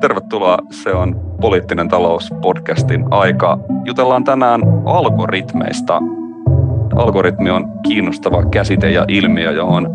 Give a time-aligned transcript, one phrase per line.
[0.00, 3.58] Tervetuloa, se on Poliittinen talous podcastin aika.
[3.84, 6.02] Jutellaan tänään algoritmeista.
[6.96, 9.88] Algoritmi on kiinnostava käsite ja ilmiö, johon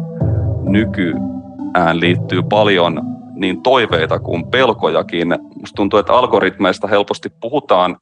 [0.63, 3.01] nykyään liittyy paljon
[3.35, 5.27] niin toiveita kuin pelkojakin.
[5.59, 7.97] Musta tuntuu, että algoritmeista helposti puhutaan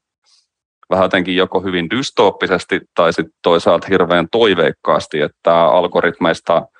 [0.90, 6.62] vähän jotenkin joko hyvin dystooppisesti tai sitten toisaalta hirveän toiveikkaasti, että algoritmeista–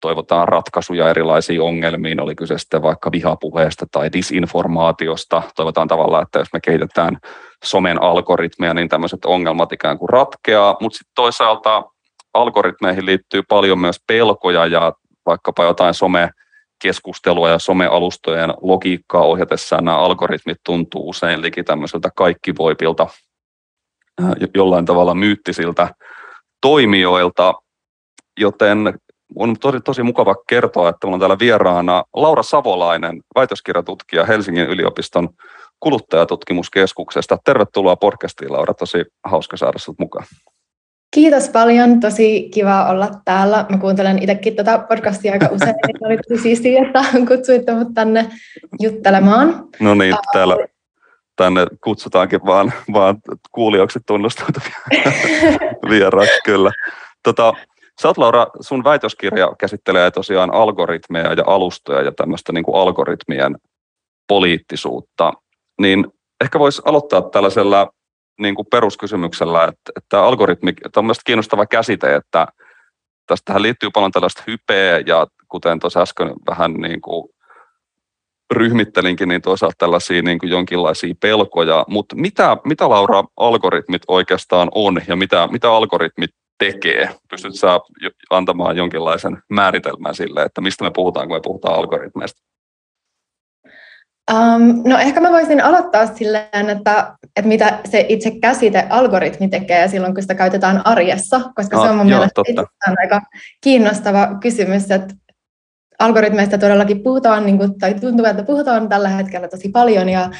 [0.00, 5.42] toivotaan ratkaisuja erilaisiin ongelmiin, oli kyse sitten vaikka vihapuheesta tai disinformaatiosta.
[5.56, 7.18] Toivotaan tavallaan, että jos me kehitetään
[7.64, 11.82] somen algoritmeja, niin tämmöiset ongelmat ikään kuin ratkeaa, mutta sitten toisaalta
[12.34, 14.92] algoritmeihin liittyy paljon myös pelkoja ja
[15.26, 16.30] vaikkapa jotain some
[16.82, 23.06] keskustelua ja somealustojen logiikkaa ohjatessaan nämä algoritmit tuntuu usein liki tämmöiseltä kaikkivoipilta
[24.54, 25.94] jollain tavalla myyttisiltä
[26.60, 27.54] toimijoilta,
[28.40, 28.98] joten
[29.36, 35.28] on tosi, tosi mukava kertoa, että minulla on täällä vieraana Laura Savolainen, väitöskirjatutkija Helsingin yliopiston
[35.80, 37.38] kuluttajatutkimuskeskuksesta.
[37.44, 38.74] Tervetuloa podcastiin, Laura.
[38.74, 40.26] Tosi hauska saada sinut mukaan.
[41.14, 43.66] Kiitos paljon, tosi kiva olla täällä.
[43.68, 48.30] Mä kuuntelen itsekin tätä podcastia aika usein, niin oli tosi siistiä, että kutsuitte mut tänne
[48.80, 49.64] juttelemaan.
[49.80, 50.56] No niin, täällä
[51.36, 53.16] tänne kutsutaankin vaan, vaan
[53.52, 54.76] kuulijoiksi tunnustutuvia
[55.90, 56.70] vieraat, kyllä.
[57.22, 57.52] Tota,
[58.02, 63.56] Sä oot, Laura, sun väitöskirja käsittelee tosiaan algoritmeja ja alustoja ja tämmöistä niin kuin algoritmien
[64.28, 65.32] poliittisuutta.
[65.80, 66.06] Niin
[66.40, 67.92] ehkä voisi aloittaa tällaisella
[68.40, 72.46] niin kuin peruskysymyksellä, että, että algoritmi on myös kiinnostava käsite, että
[73.26, 77.28] tästähän liittyy paljon tällaista hypeä ja kuten tuossa äsken vähän niin kuin
[78.50, 85.00] ryhmittelinkin, niin toisaalta tällaisia niin kuin jonkinlaisia pelkoja, mutta mitä, mitä Laura algoritmit oikeastaan on
[85.08, 87.08] ja mitä, mitä algoritmit tekee?
[87.30, 87.80] Pystyt sä
[88.30, 92.42] antamaan jonkinlaisen määritelmän sille, että mistä me puhutaan, kun me puhutaan algoritmeista?
[94.32, 99.88] Um, no ehkä mä voisin aloittaa silleen, että, että mitä se itse käsite algoritmi tekee
[99.88, 102.42] silloin, kun sitä käytetään arjessa, koska no, se on mun joo, mielestä
[103.00, 103.20] aika
[103.60, 105.14] kiinnostava kysymys, että
[105.98, 110.30] algoritmeista todellakin puhutaan, niin kuin, tai tuntuu, että puhutaan tällä hetkellä tosi paljon, ja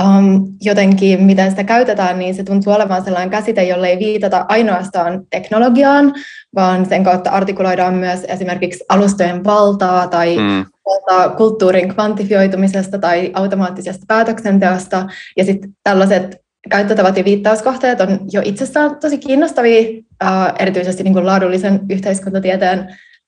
[0.00, 5.26] um, jotenkin, miten sitä käytetään, niin se tuntuu olevan sellainen käsite, jolle ei viitata ainoastaan
[5.30, 6.14] teknologiaan,
[6.54, 10.64] vaan sen kautta artikuloidaan myös esimerkiksi alustojen valtaa tai mm.
[10.86, 15.06] valtaa kulttuurin kvantifioitumisesta tai automaattisesta päätöksenteosta.
[15.36, 16.36] Ja sitten tällaiset
[16.70, 19.80] käyttötavat ja viittauskohteet on jo itsessään tosi kiinnostavia,
[20.24, 22.78] uh, erityisesti niin kuin laadullisen yhteiskuntatieteen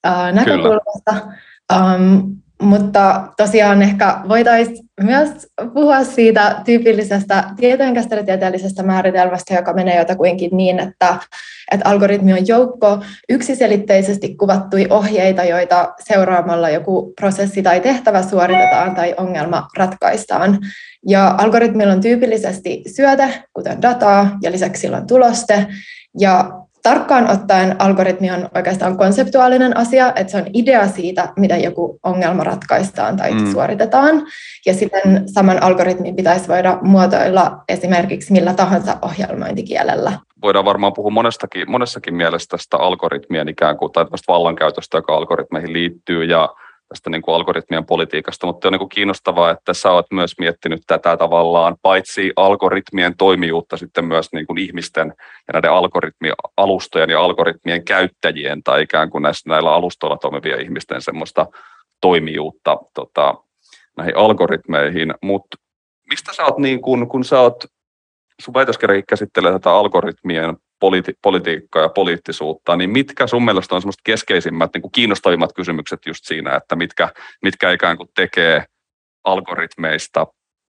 [0.07, 1.15] uh, näkökulmasta.
[1.77, 5.31] Um, mutta tosiaan ehkä voitaisiin myös
[5.75, 11.17] puhua siitä tyypillisestä tietojenkäsittelytieteellisestä määritelmästä, joka menee jotakuinkin niin, että,
[11.73, 12.99] että algoritmi on joukko
[13.29, 20.59] yksiselitteisesti kuvattui ohjeita, joita seuraamalla joku prosessi tai tehtävä suoritetaan tai ongelma ratkaistaan.
[21.07, 25.67] Ja algoritmilla on tyypillisesti syöte, kuten dataa, ja lisäksi sillä on tuloste,
[26.19, 26.51] ja
[26.83, 32.45] tarkkaan ottaen algoritmi on oikeastaan konseptuaalinen asia, että se on idea siitä, miten joku ongelma
[32.45, 33.53] ratkaistaan tai mm.
[33.53, 34.23] suoritetaan.
[34.67, 40.13] Ja sitten saman algoritmin pitäisi voida muotoilla esimerkiksi millä tahansa ohjelmointikielellä.
[40.43, 46.25] Voidaan varmaan puhua monestakin, monessakin mielessä tästä algoritmien ikään kuin, tai vallankäytöstä, joka algoritmeihin liittyy,
[46.25, 46.49] ja
[46.89, 50.83] tästä niin kuin algoritmien politiikasta, mutta on niin kuin kiinnostavaa, että sä oot myös miettinyt
[50.87, 57.85] tätä tavallaan paitsi algoritmien toimijuutta sitten myös niin kuin ihmisten ja näiden algoritmialustojen ja algoritmien
[57.85, 61.47] käyttäjien tai ikään kuin näissä, näillä alustoilla toimivia ihmisten semmoista
[62.01, 63.35] toimijuutta tota,
[63.97, 65.57] näihin algoritmeihin, mutta
[66.11, 67.65] mistä sä oot niin kuin, kun sä oot,
[68.43, 68.55] sun
[69.09, 74.83] käsittelee tätä algoritmien politi- politiikkaa ja poliittisuutta, niin mitkä sun mielestä on semmoista keskeisimmät, niin
[74.83, 77.09] kuin kiinnostavimmat kysymykset just siinä, että mitkä,
[77.43, 78.65] mitkä ikään kuin tekee
[79.25, 80.27] algoritmeista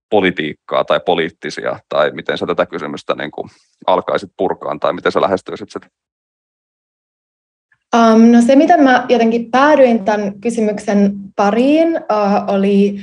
[0.10, 3.50] politiikkaa tai poliittisia, tai miten sä tätä kysymystä niin kuin
[3.88, 5.88] alkaisit purkaan, tai miten sä lähestyisit sitä?
[7.96, 13.00] Um, no se, miten mä jotenkin päädyin tämän kysymyksen pariin, uh, oli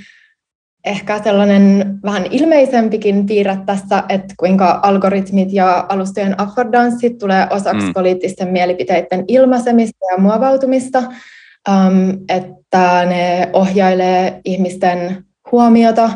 [0.86, 7.92] ehkä sellainen vähän ilmeisempikin piirre tässä, että kuinka algoritmit ja alustojen affordanssit tulee osaksi mm.
[7.92, 16.10] poliittisten mielipiteiden ilmaisemista ja muovautumista, um, että ne ohjailee ihmisten huomiota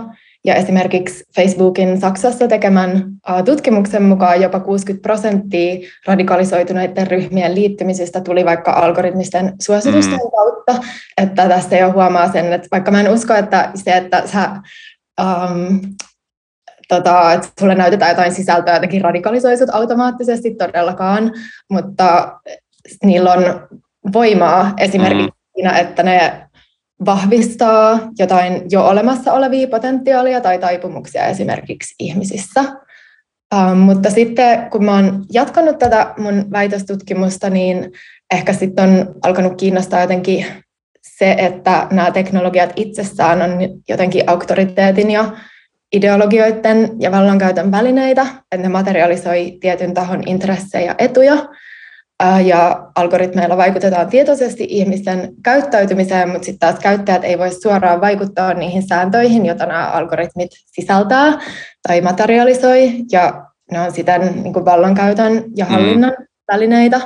[0.44, 3.10] ja esimerkiksi Facebookin Saksassa tekemän
[3.44, 10.31] tutkimuksen mukaan jopa 60 prosenttia radikalisoituneiden ryhmien liittymisistä tuli vaikka algoritmisten suositusten mm.
[10.37, 10.88] kautta.
[11.19, 14.50] Että tästä jo huomaa sen, että vaikka mä en usko, että se, että sä
[15.20, 15.81] um,
[16.88, 21.32] tota, että sulle näytetään jotain sisältöä jotenkin radikalisoisut automaattisesti todellakaan,
[21.70, 22.38] mutta
[23.04, 23.42] niillä on
[24.12, 25.52] voimaa esimerkiksi mm.
[25.54, 26.50] siinä, että ne
[27.05, 32.64] vahvistaa jotain jo olemassa olevia potentiaalia tai taipumuksia esimerkiksi ihmisissä.
[33.55, 37.93] Um, mutta sitten kun mä oon jatkanut tätä mun väitöstutkimusta, niin
[38.35, 40.47] ehkä sitten on alkanut kiinnostaa jotenkin
[41.02, 43.50] se, että nämä teknologiat itsessään on
[43.88, 45.32] jotenkin auktoriteetin ja
[45.93, 51.49] ideologioiden ja vallankäytön välineitä, että ne materialisoi tietyn tahon intressejä ja etuja,
[52.44, 58.88] ja algoritmeilla vaikutetaan tietoisesti ihmisten käyttäytymiseen, mutta sitten taas käyttäjät ei voi suoraan vaikuttaa niihin
[58.88, 61.38] sääntöihin, joita nämä algoritmit sisältää
[61.88, 65.70] tai materialisoi, ja ne on siten niin kuin vallankäytön ja mm.
[65.70, 66.26] hallinnan mm.
[66.52, 67.00] välineitä.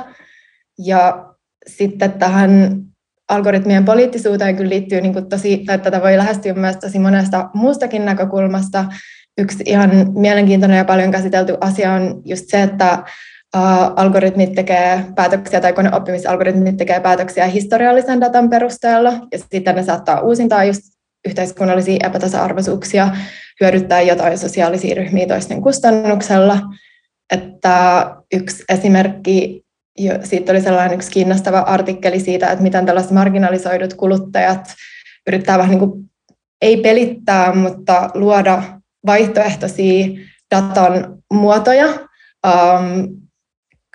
[0.79, 1.25] Ja
[1.67, 2.81] sitten tähän
[3.29, 8.05] algoritmien poliittisuuteen kyllä liittyy niin kuin tosi, tai tätä voi lähestyä myös tosi monesta muustakin
[8.05, 8.85] näkökulmasta.
[9.37, 13.03] Yksi ihan mielenkiintoinen ja paljon käsitelty asia on just se, että
[13.95, 20.63] algoritmit tekee päätöksiä tai koneoppimisalgoritmit tekee päätöksiä historiallisen datan perusteella ja sitten ne saattaa uusintaa
[20.63, 20.81] just
[21.27, 23.09] yhteiskunnallisia epätasa-arvoisuuksia,
[23.61, 26.59] hyödyttää jotain sosiaalisia ryhmiä toisten kustannuksella.
[27.33, 29.61] Että yksi esimerkki,
[30.23, 34.73] siitä oli sellainen yksi kiinnostava artikkeli siitä, että miten tällaiset marginalisoidut kuluttajat
[35.27, 36.11] yrittää vähän niin kuin,
[36.61, 38.63] ei pelittää, mutta luoda
[39.05, 40.07] vaihtoehtoisia
[40.55, 41.87] datan muotoja,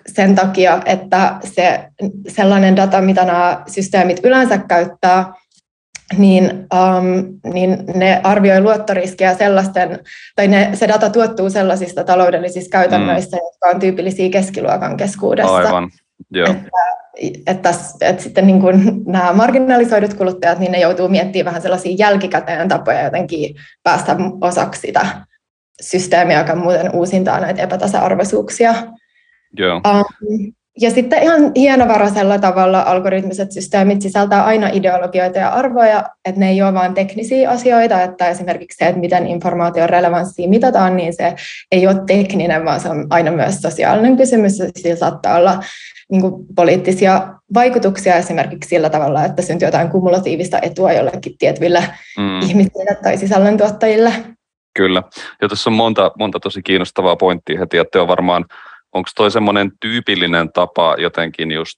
[0.07, 1.87] sen takia, että se
[2.27, 5.33] sellainen data, mitä nämä systeemit yleensä käyttää,
[6.17, 9.99] niin, um, niin ne arvioi luottoriskejä sellaisten,
[10.35, 13.41] tai ne, se data tuottuu sellaisista taloudellisista käytännöistä, mm.
[13.43, 15.55] jotka on tyypillisiä keskiluokan keskuudessa.
[15.55, 15.89] Aivan,
[16.31, 16.47] joo.
[16.47, 16.69] Että,
[17.47, 17.69] että,
[18.01, 23.03] että sitten niin kuin nämä marginalisoidut kuluttajat, niin ne joutuu miettimään vähän sellaisia jälkikäteen tapoja
[23.03, 25.05] jotenkin päästä osaksi sitä
[25.81, 28.75] systeemiä, joka muuten uusintaa näitä epätasa-arvoisuuksia.
[29.57, 29.75] Joo.
[29.75, 36.49] Um, ja sitten ihan hienovaraisella tavalla algoritmiset systeemit sisältää aina ideologioita ja arvoja, että ne
[36.49, 41.35] ei ole vain teknisiä asioita, että esimerkiksi se, että miten informaation relevanssia mitataan, niin se
[41.71, 44.57] ei ole tekninen, vaan se on aina myös sosiaalinen kysymys.
[44.75, 45.59] Sillä saattaa olla
[46.11, 51.83] niin kuin poliittisia vaikutuksia esimerkiksi sillä tavalla, että syntyy jotain kumulatiivista etua jollekin tietyille
[52.17, 52.39] mm.
[52.39, 54.13] ihmisille tai sisällöntuottajille.
[54.75, 55.03] Kyllä.
[55.41, 58.45] Ja tässä on monta, monta tosi kiinnostavaa pointtia heti, että on varmaan
[58.93, 61.77] onko toi semmoinen tyypillinen tapa jotenkin just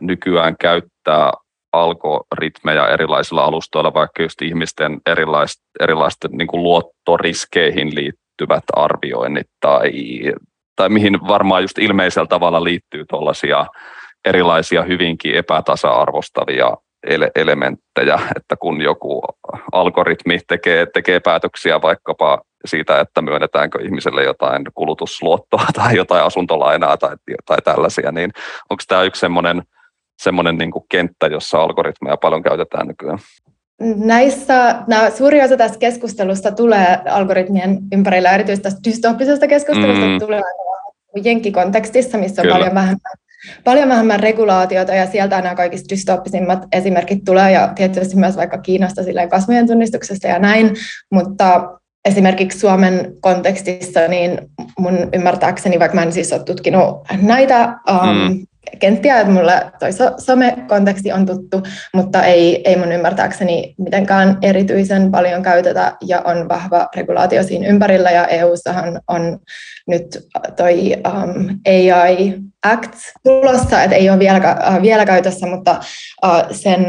[0.00, 1.32] nykyään käyttää
[1.72, 9.92] algoritmeja erilaisilla alustoilla, vaikka just ihmisten erilaisten, erilaisten niin kuin luottoriskeihin liittyvät arvioinnit tai,
[10.76, 13.66] tai mihin varmaan just ilmeisellä tavalla liittyy tuollaisia
[14.24, 19.22] erilaisia hyvinkin epätasa-arvostavia ele- elementtejä, että kun joku
[19.72, 27.16] algoritmi tekee, tekee päätöksiä vaikkapa siitä, että myönnetäänkö ihmiselle jotain kulutusluottoa tai jotain asuntolainaa tai,
[27.46, 28.30] tai tällaisia, niin
[28.70, 29.62] onko tämä yksi semmoinen
[30.22, 33.18] semmoinen niin kenttä, jossa algoritmeja paljon käytetään nykyään?
[33.96, 40.18] Näissä, nämä, suuri osa tästä keskustelusta tulee algoritmien ympärillä, erityisesti tästä dystoppisesta keskustelusta mm.
[40.18, 40.42] tulee
[41.24, 42.54] jenkkikontekstissa, missä on Kyllä.
[42.58, 42.98] paljon vähemmän
[43.64, 49.02] paljon vähemmän regulaatiota ja sieltä nämä kaikista dystoppisimmat esimerkit tulee ja tietysti myös vaikka Kiinasta
[49.30, 50.74] kasvojen tunnistuksesta ja näin,
[51.12, 54.38] mutta esimerkiksi Suomen kontekstissa, niin
[54.78, 58.46] mun ymmärtääkseni, vaikka mä en siis ole tutkinut näitä um, mm
[58.78, 61.62] kenttiä, että mulle toi some-konteksti on tuttu,
[61.94, 68.10] mutta ei, ei mun ymmärtääkseni mitenkään erityisen paljon käytetä ja on vahva regulaatio siinä ympärillä.
[68.10, 69.38] Ja EU-sahan on
[69.86, 72.34] nyt toi um, AI
[72.64, 72.92] Act
[73.24, 75.80] tulossa, että ei ole vielä, uh, vielä käytössä, mutta
[76.24, 76.86] uh, sen,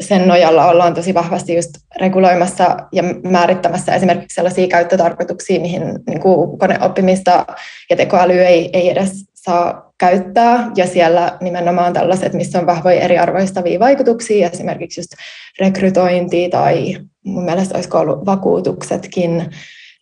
[0.00, 1.70] sen nojalla ollaan tosi vahvasti just
[2.00, 7.46] reguloimassa ja määrittämässä esimerkiksi sellaisia käyttötarkoituksia, mihin niin kuin koneoppimista
[7.90, 13.80] ja tekoäly ei, ei edes saa käyttää, ja siellä nimenomaan tällaiset, missä on vahvoja eriarvoistavia
[13.80, 15.12] vaikutuksia, esimerkiksi just
[15.60, 19.50] rekrytointi tai mun mielestä olisiko ollut vakuutuksetkin,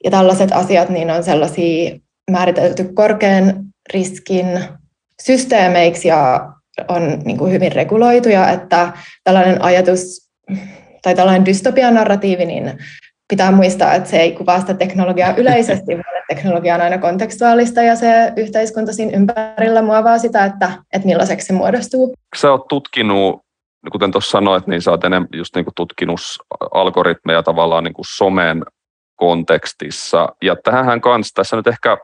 [0.05, 1.99] ja tällaiset asiat, niin on sellaisia
[2.31, 4.47] määritelty korkean riskin
[5.23, 6.53] systeemeiksi ja
[6.89, 8.93] on niin kuin hyvin reguloituja, että
[9.25, 10.31] tällainen ajatus
[11.03, 12.79] tai tällainen dystopian narratiivi, niin
[13.31, 17.97] pitää muistaa, että se ei kuvaa sitä teknologiaa yleisesti, vaan teknologia on aina kontekstuaalista ja
[17.97, 22.15] se yhteiskunta siinä ympärillä muovaa sitä, että, että millaiseksi se muodostuu.
[22.37, 23.41] Sä oot tutkinut,
[23.93, 26.21] kuten tuossa sanoit, niin sä oot enemmän just niin tutkinut
[26.75, 28.63] algoritmeja tavallaan niin somen
[29.17, 30.29] kontekstissa.
[30.43, 31.99] Ja tähän kanssa tässä nyt ehkä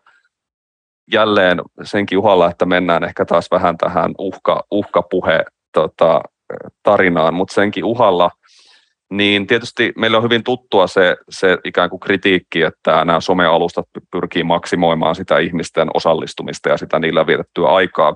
[1.12, 6.20] jälleen senkin uhalla, että mennään ehkä taas vähän tähän uhka, uhkapuhe tota,
[6.82, 8.30] tarinaan, mutta senkin uhalla–
[9.10, 14.44] niin tietysti meillä on hyvin tuttua se, se ikään kuin kritiikki, että nämä somealustat pyrkii
[14.44, 18.14] maksimoimaan sitä ihmisten osallistumista ja sitä niillä vietettyä aikaa.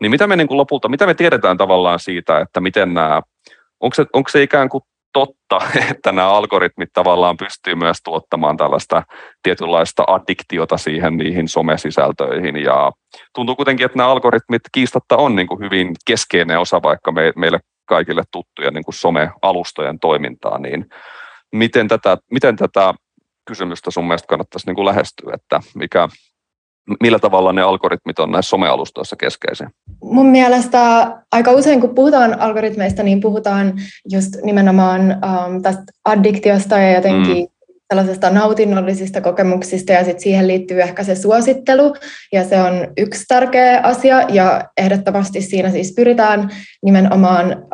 [0.00, 3.22] Niin mitä me niin kuin lopulta, mitä me tiedetään tavallaan siitä, että miten nämä,
[3.80, 4.82] onko se, onko se ikään kuin
[5.12, 5.58] totta,
[5.90, 9.02] että nämä algoritmit tavallaan pystyy myös tuottamaan tällaista
[9.42, 12.56] tietynlaista addiktiota siihen niihin somesisältöihin.
[12.56, 12.92] Ja
[13.34, 17.60] tuntuu kuitenkin, että nämä algoritmit kiistatta on niin kuin hyvin keskeinen osa vaikka me, meille
[17.92, 20.86] kaikille tuttuja niin kuin some-alustojen toimintaa, niin
[21.52, 22.94] miten tätä, miten tätä
[23.48, 26.08] kysymystä sun mielestä kannattaisi niin kuin lähestyä, että mikä,
[27.02, 29.70] millä tavalla ne algoritmit on näissä somealustoissa keskeisiä?
[30.02, 30.80] Mun mielestä
[31.32, 33.72] aika usein, kun puhutaan algoritmeista, niin puhutaan
[34.12, 37.51] just nimenomaan um, tästä addiktiosta ja jotenkin mm
[37.92, 41.96] sellaisesta nautinnollisista kokemuksista ja sitten siihen liittyy ehkä se suosittelu.
[42.32, 46.50] Ja se on yksi tärkeä asia ja ehdottomasti siinä siis pyritään
[46.84, 47.66] nimenomaan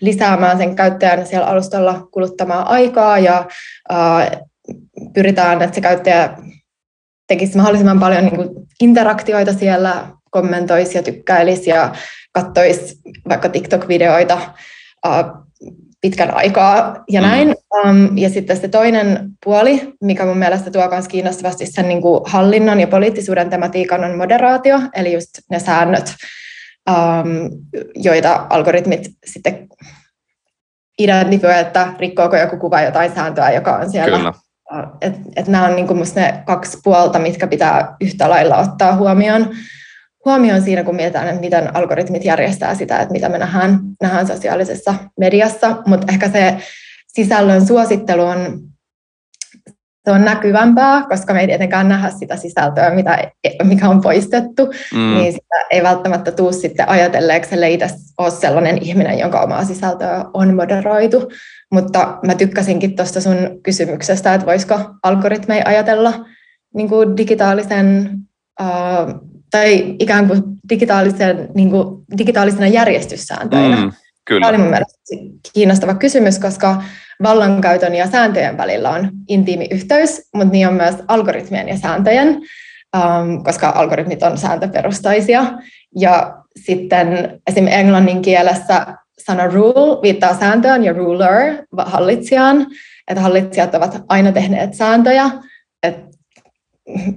[0.00, 3.46] lisäämään sen käyttäjän siellä alustalla kuluttamaa aikaa ja
[5.14, 6.36] pyritään, että se käyttäjä
[7.28, 8.48] tekisi mahdollisimman paljon niin kuin
[8.80, 11.92] interaktioita siellä, kommentoisi ja tykkäilisi ja
[12.32, 12.96] katsoisi
[13.28, 14.38] vaikka TikTok-videoita
[15.06, 15.41] uh,
[16.02, 17.26] pitkän aikaa ja mm.
[17.26, 17.48] näin.
[17.48, 17.90] Mm.
[17.90, 22.20] Um, ja sitten se toinen puoli, mikä mun mielestä tuo myös kiinnostavasti sen niin kuin
[22.26, 26.14] hallinnon ja poliittisuuden tematiikan on moderaatio, eli just ne säännöt,
[26.90, 27.50] um,
[27.94, 29.68] joita algoritmit sitten
[30.98, 34.32] identifioi, että rikkoako joku kuva jotain sääntöä, joka on siellä Kyllä
[35.00, 39.50] et, et nämä on niin musta ne kaksi puolta, mitkä pitää yhtä lailla ottaa huomioon,
[40.24, 44.94] huomioon siinä, kun mietitään, että miten algoritmit järjestää sitä, että mitä me nähdään, nähdään sosiaalisessa
[45.18, 45.76] mediassa.
[45.86, 46.56] Mutta ehkä se
[47.06, 48.60] sisällön suosittelu on,
[50.04, 53.30] se on näkyvämpää, koska me ei tietenkään nähdä sitä sisältöä, mitä,
[53.62, 55.14] mikä on poistettu, mm.
[55.14, 57.88] niin sitä ei välttämättä tule sitten ajatelleeksi, ellei itse
[58.18, 61.32] ole sellainen ihminen, jonka omaa sisältöä on moderoitu.
[61.72, 66.12] Mutta mä tykkäsinkin tuosta sun kysymyksestä, että voisiko algoritmeja ajatella
[66.74, 68.10] niin kuin digitaalisen
[68.60, 73.76] uh, tai ikään kuin digitaalisen, niin kuin, digitaalisena järjestyssääntöinä.
[73.76, 73.92] Mm,
[74.24, 74.40] kyllä.
[74.40, 74.94] Tämä oli mun mielestä
[75.52, 76.82] kiinnostava kysymys, koska
[77.22, 82.28] vallankäytön ja sääntöjen välillä on intiimi yhteys, mutta niin on myös algoritmien ja sääntöjen,
[82.96, 85.44] um, koska algoritmit on sääntöperustaisia.
[85.96, 87.66] Ja sitten esim.
[87.66, 88.86] englannin kielessä
[89.18, 92.66] sana rule viittaa sääntöön ja ruler hallitsijaan,
[93.08, 95.30] että hallitsijat ovat aina tehneet sääntöjä.
[95.82, 96.12] että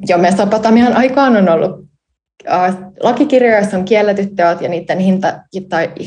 [0.08, 1.86] jo Mesopotamian aikaan on ollut
[2.52, 5.34] äh, lakikirjoja, joissa on kielletyt teot ja niiden hinta,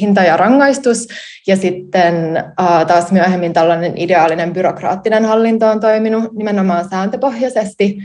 [0.01, 1.09] hinta ja rangaistus.
[1.47, 2.45] Ja sitten
[2.87, 7.99] taas myöhemmin tällainen ideaalinen byrokraattinen hallinto on toiminut nimenomaan sääntöpohjaisesti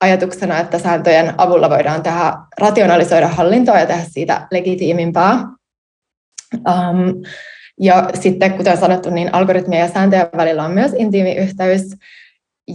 [0.00, 5.38] ajatuksena, että sääntöjen avulla voidaan tehdä, rationalisoida hallintoa ja tehdä siitä legitiimimpää.
[6.54, 7.22] Um,
[7.80, 11.82] ja sitten, kuten sanottu, niin algoritmien ja sääntöjen välillä on myös intiimi yhteys.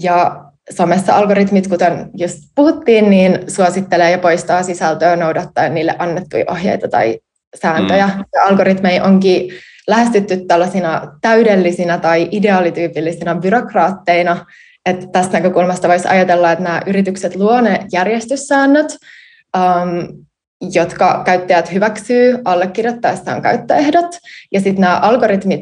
[0.01, 6.88] Ja somessa algoritmit, kuten just puhuttiin, niin suosittelee ja poistaa sisältöä noudattaen niille annettuja ohjeita
[6.88, 7.20] tai
[7.62, 8.08] sääntöjä.
[8.08, 8.24] Mm.
[8.34, 9.53] Ja algoritmeja onkin
[9.88, 14.46] lähestytty tällaisina täydellisinä tai ideaalityypillisinä byrokraatteina,
[14.86, 18.98] että tästä näkökulmasta voisi ajatella, että nämä yritykset luo ne järjestyssäännöt,
[19.58, 20.25] um,
[20.74, 24.17] jotka käyttäjät hyväksyy allekirjoittaessaan käyttöehdot.
[24.51, 25.62] Ja sitten nämä algoritmit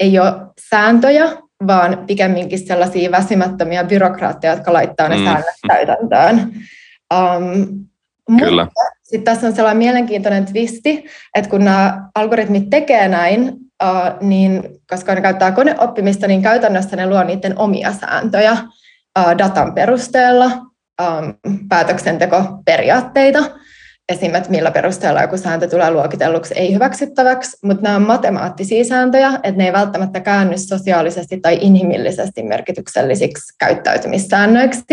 [0.00, 0.32] ei ole
[0.70, 1.32] sääntöjä,
[1.66, 5.24] vaan pikemminkin sellaisia väsymättömiä byrokraatteja, jotka laittaa ne mm.
[5.24, 6.52] säännöt täytäntöön.
[7.14, 7.84] Um,
[8.38, 8.66] Kyllä.
[9.02, 15.14] Sitten tässä on sellainen mielenkiintoinen twisti, että kun nämä algoritmit tekee näin, uh, niin koska
[15.14, 21.34] ne käyttää koneoppimista, niin käytännössä ne luo niiden omia sääntöjä uh, datan perusteella, um,
[21.68, 23.38] päätöksentekoperiaatteita
[24.08, 24.34] esim.
[24.34, 29.66] että millä perusteella joku sääntö tulee luokitelluksi ei-hyväksyttäväksi, mutta nämä on matemaattisia sääntöjä, että ne
[29.66, 34.84] ei välttämättä käänny sosiaalisesti tai inhimillisesti merkityksellisiksi käyttäytymissäännöiksi.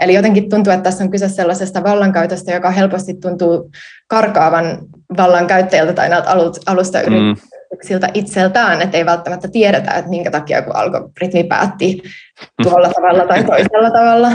[0.00, 3.70] Eli jotenkin tuntuu, että tässä on kyse sellaisesta vallankäytöstä, joka helposti tuntuu
[4.08, 4.78] karkaavan
[5.16, 6.30] vallankäyttäjältä tai näiltä
[6.66, 8.12] alusta yrityksiltä mm.
[8.14, 12.02] itseltään, että ei välttämättä tiedetä, että minkä takia joku algoritmi päätti
[12.62, 14.28] tuolla tavalla tai toisella tavalla.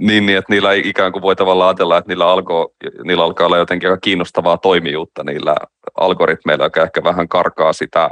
[0.00, 2.72] Niin, niin, että niillä ikään kuin voi tavallaan ajatella, että niillä, alko,
[3.04, 5.56] niillä alkaa olla jotenkin aika kiinnostavaa toimijuutta niillä
[5.94, 8.10] algoritmeilla, joka ehkä vähän karkaa sitä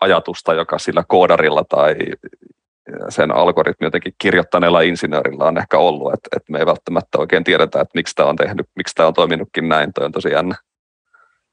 [0.00, 1.94] ajatusta, joka sillä koodarilla tai
[3.08, 7.80] sen algoritmi jotenkin kirjoittaneella insinöörillä on ehkä ollut, että, että me ei välttämättä oikein tiedetä,
[7.80, 10.54] että miksi tämä on tehnyt, miksi tämä on toiminutkin näin, toi on tosi jännä.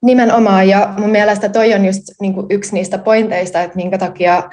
[0.03, 4.49] Nimenomaan, ja mun mielestä toi on just niin yksi niistä pointeista, että minkä takia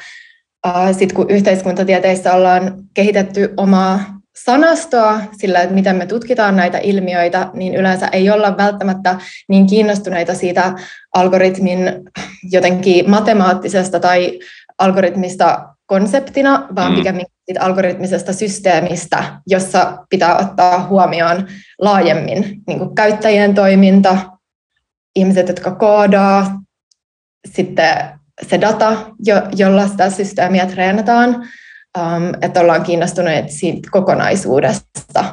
[0.66, 7.74] äh, kun yhteiskuntatieteissä ollaan kehitetty omaa sanastoa sillä, että miten me tutkitaan näitä ilmiöitä, niin
[7.74, 9.18] yleensä ei olla välttämättä
[9.48, 10.72] niin kiinnostuneita siitä
[11.14, 11.78] algoritmin
[12.50, 14.38] jotenkin matemaattisesta tai
[14.78, 16.96] algoritmista konseptina, vaan mm.
[16.96, 21.48] pikemminkin siitä algoritmisesta systeemistä, jossa pitää ottaa huomioon
[21.80, 24.18] laajemmin niin kuin käyttäjien toiminta,
[25.16, 26.60] ihmiset, jotka koodaa,
[27.52, 27.96] sitten
[28.48, 31.48] se data, jo, jolla sitä systeemiä treenataan,
[31.98, 35.24] um, että ollaan kiinnostuneet siitä kokonaisuudesta.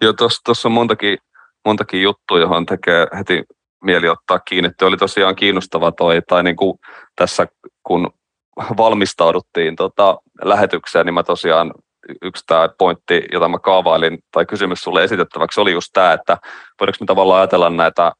[0.00, 0.12] Joo,
[0.44, 1.18] tuossa on montakin,
[1.64, 3.44] montakin juttuja, johon tekee heti
[3.84, 4.70] mieli ottaa kiinni.
[4.78, 6.78] Tuo oli tosiaan kiinnostava toi, tai niin kuin
[7.16, 7.46] tässä
[7.82, 8.10] kun
[8.76, 11.72] valmistauduttiin tota lähetykseen, niin mä tosiaan
[12.22, 16.38] yksi tämä pointti, jota mä kaavailin, tai kysymys sulle esitettäväksi oli just tämä, että
[16.80, 18.12] voidaanko me tavallaan ajatella näitä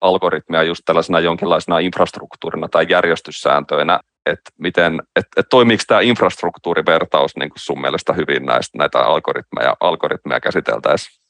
[0.00, 7.50] algoritmeja just tällaisena jonkinlaisena infrastruktuurina tai järjestyssääntöinä, että miten, et, et toimiiko tämä infrastruktuurivertaus niin
[7.50, 11.22] kuin sun mielestä hyvin näistä näitä algoritmeja, algoritmeja käsiteltäessä?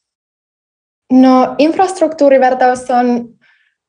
[1.13, 3.29] No infrastruktuurivertaus on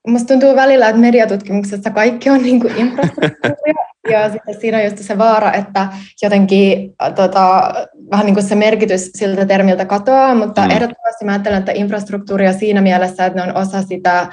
[0.07, 4.97] Musta tuntuu välillä, että mediatutkimuksessa kaikki on niin kuin infrastruktuuria, ja sitten siinä on just
[4.97, 5.87] se vaara, että
[6.21, 7.73] jotenkin tota,
[8.11, 10.69] vähän niin kuin se merkitys siltä termiltä katoaa, mutta mm.
[10.69, 14.27] ehdottomasti mä ajattelen, että infrastruktuuria siinä mielessä, että ne on osa sitä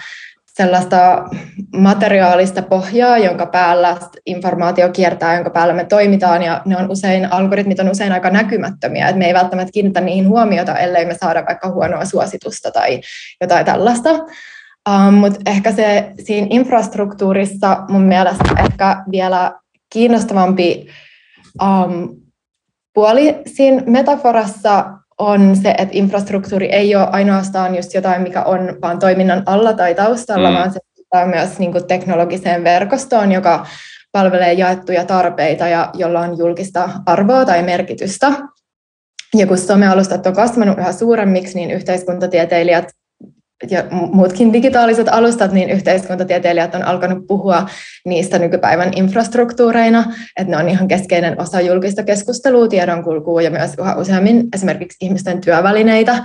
[0.61, 1.29] sellaista
[1.77, 7.79] materiaalista pohjaa, jonka päällä informaatio kiertää, jonka päällä me toimitaan, ja ne on usein, algoritmit
[7.79, 11.71] on usein aika näkymättömiä, että me ei välttämättä kiinnitä niihin huomiota, ellei me saada vaikka
[11.71, 13.01] huonoa suositusta tai
[13.41, 14.11] jotain tällaista.
[14.89, 19.53] Um, Mutta ehkä se siinä infrastruktuurissa mun mielestä ehkä vielä
[19.93, 20.87] kiinnostavampi
[21.63, 22.09] um,
[22.95, 28.99] puoli siinä metaforassa on se, että infrastruktuuri ei ole ainoastaan just jotain, mikä on vaan
[28.99, 30.57] toiminnan alla tai taustalla, mm.
[30.57, 30.81] vaan se
[31.15, 33.67] on myös niin kuin teknologiseen verkostoon, joka
[34.13, 38.33] palvelee jaettuja tarpeita ja jolla on julkista arvoa tai merkitystä.
[39.35, 42.89] Ja kun somealustat on kasvanut yhä suuremmiksi, niin yhteiskuntatieteilijät
[43.71, 47.67] ja muutkin digitaaliset alustat, niin yhteiskuntatieteilijät on alkanut puhua
[48.05, 50.05] niistä nykypäivän infrastruktuureina,
[50.37, 55.41] että ne on ihan keskeinen osa julkista keskustelua, tiedonkulkua ja myös yhä useammin esimerkiksi ihmisten
[55.41, 56.25] työvälineitä,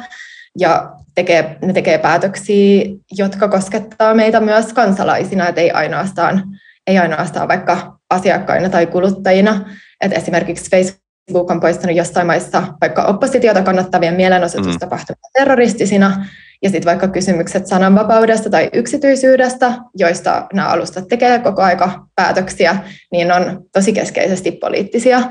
[0.59, 2.85] ja tekee, ne tekee päätöksiä,
[3.17, 6.43] jotka koskettaa meitä myös kansalaisina, että ei ainoastaan,
[6.87, 9.69] ei ainoastaan vaikka asiakkaina tai kuluttajina,
[10.01, 15.39] että esimerkiksi Facebook on poistanut jostain maissa vaikka oppositiota kannattavien mielenosoitustapahtumia mm.
[15.39, 16.25] terroristisina,
[16.65, 22.77] ja sitten vaikka kysymykset sananvapaudesta tai yksityisyydestä, joista nämä alustat tekee koko aika päätöksiä,
[23.11, 25.21] niin on tosi keskeisesti poliittisia.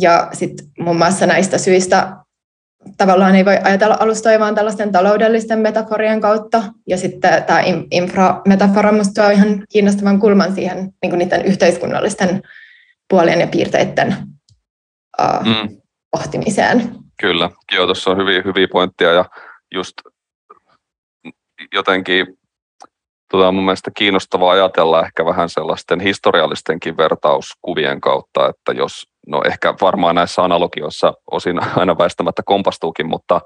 [0.00, 2.16] Ja sitten muun muassa näistä syistä
[2.96, 6.62] tavallaan ei voi ajatella alustoja vaan tällaisten taloudellisten metaforien kautta.
[6.88, 12.42] Ja sitten tämä inframetafora minusta on ihan kiinnostavan kulman siihen niin niiden yhteiskunnallisten
[13.08, 14.16] puolien ja piirteiden
[15.22, 15.76] uh, mm.
[16.10, 16.94] pohtimiseen.
[17.20, 19.24] Kyllä, joo, tuossa on hyviä, hyviä pointteja ja
[19.74, 19.94] just
[21.72, 22.26] jotenkin
[23.32, 29.74] tota, mun mielestä kiinnostavaa ajatella ehkä vähän sellaisten historiallistenkin vertauskuvien kautta, että jos, no ehkä
[29.80, 33.40] varmaan näissä analogioissa osin aina väistämättä kompastuukin, mutta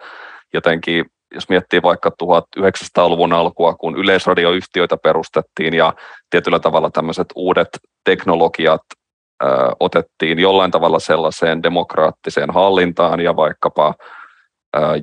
[0.54, 5.94] jotenkin jos miettii vaikka 1900-luvun alkua, kun yleisradioyhtiöitä perustettiin ja
[6.30, 7.68] tietyllä tavalla tämmöiset uudet
[8.04, 8.80] teknologiat
[9.42, 9.46] ö,
[9.80, 13.94] otettiin jollain tavalla sellaiseen demokraattiseen hallintaan ja vaikkapa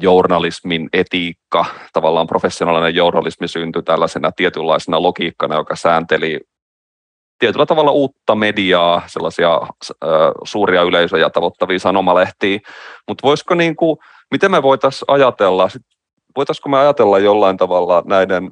[0.01, 6.39] journalismin etiikka, tavallaan professionaalinen journalismi syntyi tällaisena tietynlaisena logiikkana, joka säänteli
[7.39, 10.09] tietyllä tavalla uutta mediaa, sellaisia äh,
[10.43, 12.59] suuria yleisöjä tavoittavia sanomalehtiä,
[13.07, 13.97] mutta voisiko niin kuin,
[14.31, 15.67] miten me voitaisiin ajatella,
[16.36, 18.51] voitaisiko me ajatella jollain tavalla näiden,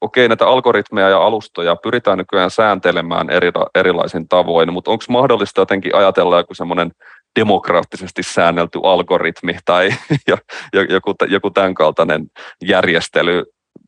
[0.00, 5.94] okei näitä algoritmeja ja alustoja pyritään nykyään sääntelemään eri, erilaisin tavoin, mutta onko mahdollista jotenkin
[5.94, 6.90] ajatella joku semmoinen
[7.38, 9.90] demokraattisesti säännelty algoritmi tai
[10.90, 12.26] joku, joku tämän kaltainen
[12.64, 13.44] järjestely.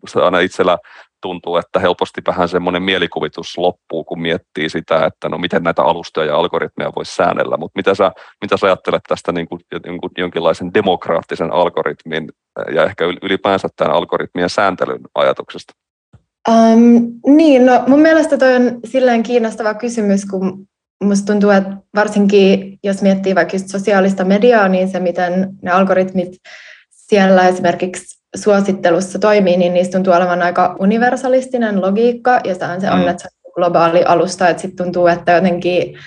[0.08, 0.78] Se aina itsellä
[1.22, 6.26] tuntuu, että helposti vähän semmoinen mielikuvitus loppuu, kun miettii sitä, että no miten näitä alustoja
[6.26, 10.74] ja algoritmeja voisi säännellä, mutta mitä sä, mitä sä ajattelet tästä niin kuin, jonkun, jonkinlaisen
[10.74, 12.28] demokraattisen algoritmin
[12.74, 15.74] ja ehkä ylipäänsä tämän algoritmien sääntelyn ajatuksesta?
[16.48, 20.68] Um, niin, no mun mielestä toi on silleen kiinnostava kysymys, kun
[21.02, 26.32] Musta tuntuu, että varsinkin jos miettii vaikka sosiaalista mediaa, niin se, miten ne algoritmit
[26.90, 33.00] siellä esimerkiksi suosittelussa toimii, niin niistä tuntuu olevan aika universalistinen logiikka, ja sehän se on,
[33.00, 33.08] mm.
[33.08, 35.98] että se on globaali alusta, että sitten tuntuu, että jotenkin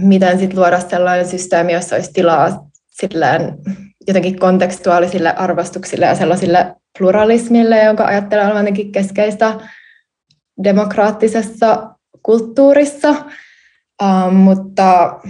[0.00, 3.58] miten sitten luoda sellainen systeemi, jossa olisi tilaa silleen,
[4.06, 9.54] jotenkin kontekstuaalisille arvostuksille ja sellaisille pluralismille, jonka ajattelee olevan jotenkin keskeistä
[10.64, 11.91] demokraattisessa
[12.22, 13.10] kulttuurissa,
[14.02, 15.20] uh, mutta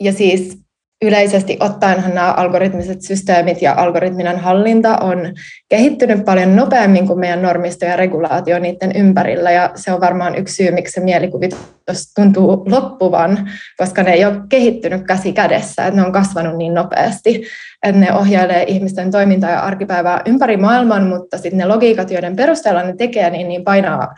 [0.00, 0.62] ja siis
[1.02, 5.34] yleisesti ottaenhan nämä algoritmiset systeemit ja algoritminen hallinta on
[5.68, 10.54] kehittynyt paljon nopeammin kuin meidän normisto ja regulaatio niiden ympärillä, ja se on varmaan yksi
[10.54, 16.06] syy, miksi se mielikuvitus tuntuu loppuvan, koska ne ei ole kehittynyt käsi kädessä, että ne
[16.06, 17.42] on kasvanut niin nopeasti,
[17.82, 22.82] että ne ohjailee ihmisten toimintaa ja arkipäivää ympäri maailman, mutta sitten ne logiikat, joiden perusteella
[22.82, 24.14] ne tekee, niin, niin painaa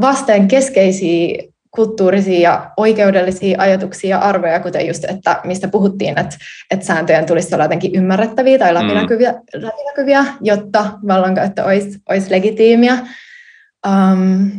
[0.00, 6.36] vasten keskeisiä kulttuurisia ja oikeudellisia ajatuksia ja arvoja, kuten just, että mistä puhuttiin, että,
[6.70, 9.38] että sääntöjen tulisi olla jotenkin ymmärrettäviä tai läpinäkyviä, mm.
[9.54, 12.98] läpinäkyviä jotta vallankäyttö olisi, olisi legitiimiä.
[13.88, 14.50] Um,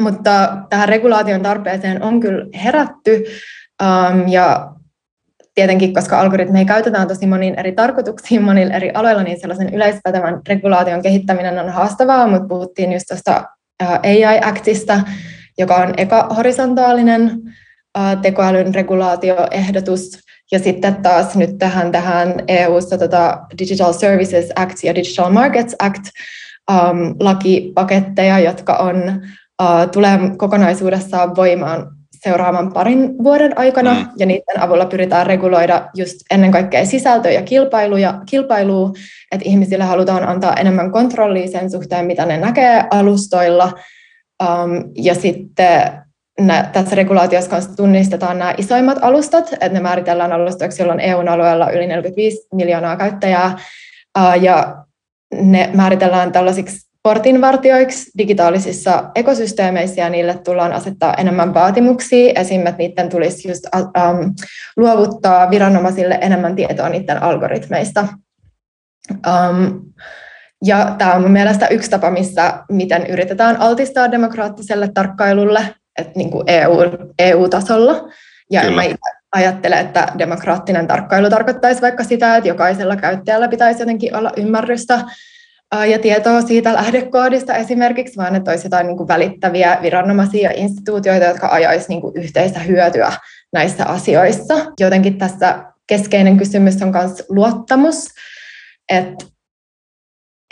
[0.00, 3.24] mutta tähän regulaation tarpeeseen on kyllä herätty,
[3.82, 4.74] um, ja
[5.54, 11.02] tietenkin, koska algoritmeja käytetään tosi moniin eri tarkoituksiin, monilla eri aloilla, niin sellaisen yleispätevän regulaation
[11.02, 13.44] kehittäminen on haastavaa, mutta puhuttiin just tuosta
[13.82, 15.00] AI-actista,
[15.58, 17.40] joka on eka horisontaalinen
[18.22, 20.18] tekoälyn regulaatioehdotus,
[20.52, 26.02] ja sitten taas nyt tähän, tähän EU-ssa tota Digital Services Act ja Digital Markets Act
[26.70, 28.96] um, lakipaketteja, jotka on,
[29.62, 31.86] uh, tulee kokonaisuudessaan voimaan
[32.24, 34.06] seuraavan parin vuoden aikana, mm.
[34.16, 38.92] ja niiden avulla pyritään reguloida just ennen kaikkea sisältöä ja kilpailuja, kilpailua,
[39.32, 43.72] että ihmisille halutaan antaa enemmän kontrollia sen suhteen, mitä ne näkee alustoilla,
[44.42, 45.92] um, ja sitten
[46.40, 51.70] nä, tässä regulaatiossa kanssa tunnistetaan nämä isoimmat alustat, että ne määritellään alustoiksi, joilla on EU-alueella
[51.70, 53.58] yli 45 miljoonaa käyttäjää,
[54.18, 54.84] uh, ja
[55.40, 62.32] ne määritellään tällaisiksi portinvartioiksi digitaalisissa ekosysteemeissä ja niille tullaan asettaa enemmän vaatimuksia.
[62.36, 64.34] Esimerkiksi, että niiden tulisi just um,
[64.76, 68.08] luovuttaa viranomaisille enemmän tietoa niiden algoritmeista.
[69.10, 69.82] Um,
[70.64, 76.30] ja tämä on mun mielestä yksi tapa, missä, miten yritetään altistaa demokraattiselle tarkkailulle että niin
[76.30, 76.76] kuin EU,
[77.18, 78.08] EU-tasolla.
[78.50, 78.82] Ja Kyllä.
[78.82, 78.88] mä
[79.32, 85.00] ajattelen, että demokraattinen tarkkailu tarkoittaisi vaikka sitä, että jokaisella käyttäjällä pitäisi jotenkin olla ymmärrystä
[85.90, 91.24] ja tietoa siitä lähdekoodista esimerkiksi, vaan että olisi jotain niin kuin välittäviä viranomaisia ja instituutioita,
[91.24, 93.12] jotka ajaisivat niin kuin yhteistä hyötyä
[93.52, 94.54] näissä asioissa.
[94.80, 98.06] Jotenkin tässä keskeinen kysymys on myös luottamus,
[98.92, 99.24] että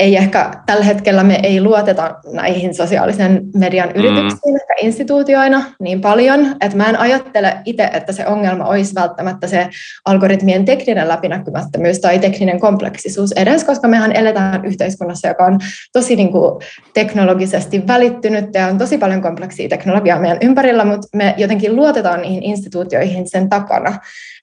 [0.02, 3.94] ei ehkä tällä hetkellä me ei luoteta näihin sosiaalisen median mm.
[3.94, 4.56] yrityksiin mm.
[4.56, 9.68] ehkä instituutioina niin paljon, että mä en ajattele itse, että se ongelma olisi välttämättä se
[10.04, 15.58] algoritmien tekninen läpinäkymättömyys tai tekninen kompleksisuus edes, koska mehän eletään yhteiskunnassa, joka on
[15.92, 16.62] tosi niin kuin
[16.94, 22.42] teknologisesti välittynyt ja on tosi paljon kompleksia teknologiaa meidän ympärillä, mutta me jotenkin luotetaan niihin
[22.42, 23.98] instituutioihin sen takana.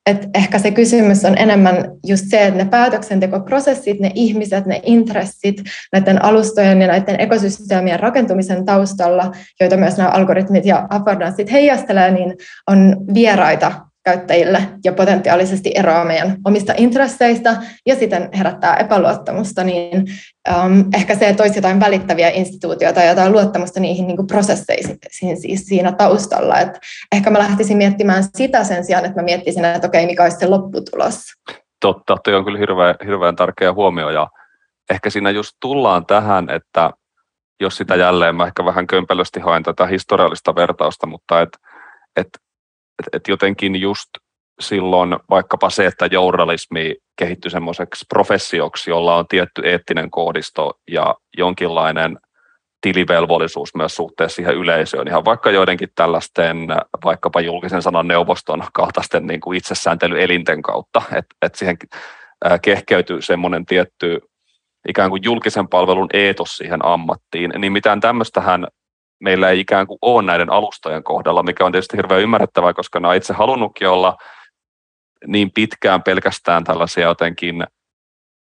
[0.06, 5.62] Et ehkä se kysymys on enemmän just se, että ne päätöksentekoprosessit, ne ihmiset, ne intressit
[5.94, 12.36] näiden alustojen ja näiden ekosysteemien rakentumisen taustalla, joita myös nämä algoritmit ja affordanssit heijastelee, niin
[12.68, 20.06] on vieraita käyttäjille ja potentiaalisesti eroaa meidän omista intresseistä ja sitten herättää epäluottamusta, niin
[20.50, 25.92] um, ehkä se toisi jotain välittäviä instituutioita ja jotain luottamusta niihin niin prosesseisiin siis siinä
[25.92, 26.60] taustalla.
[26.60, 26.80] Et
[27.12, 30.48] ehkä mä lähtisin miettimään sitä sen sijaan, että mä miettisin, että okei, mikä olisi se
[30.48, 31.24] lopputulos.
[31.82, 34.28] Totta, tuo on kyllä hirveän, hirveän tärkeä huomio ja
[34.90, 36.92] ehkä siinä just tullaan tähän, että
[37.62, 41.60] jos sitä jälleen, mä ehkä vähän kömpelösti haen tätä historiallista vertausta, mutta että
[42.18, 42.28] et
[43.00, 44.10] että et jotenkin just
[44.60, 52.18] silloin vaikkapa se, että journalismi kehittyi semmoiseksi professioksi, jolla on tietty eettinen koodisto ja jonkinlainen
[52.82, 56.68] tilivelvollisuus myös suhteessa siihen yleisöön, ihan vaikka joidenkin tällaisten,
[57.06, 61.78] vaikkapa julkisen sanan neuvoston kaltaisten niin kuin itsesääntelyelinten kautta, että et siihen
[62.62, 64.20] kehkeytyy semmoinen tietty
[64.90, 68.68] ikään kuin julkisen palvelun eetos siihen ammattiin, niin mitään tämmöistähän
[69.20, 73.08] meillä ei ikään kuin ole näiden alustojen kohdalla, mikä on tietysti hirveän ymmärrettävää, koska ne
[73.08, 74.18] on itse halunnutkin olla
[75.28, 77.64] niin pitkään pelkästään tällaisia jotenkin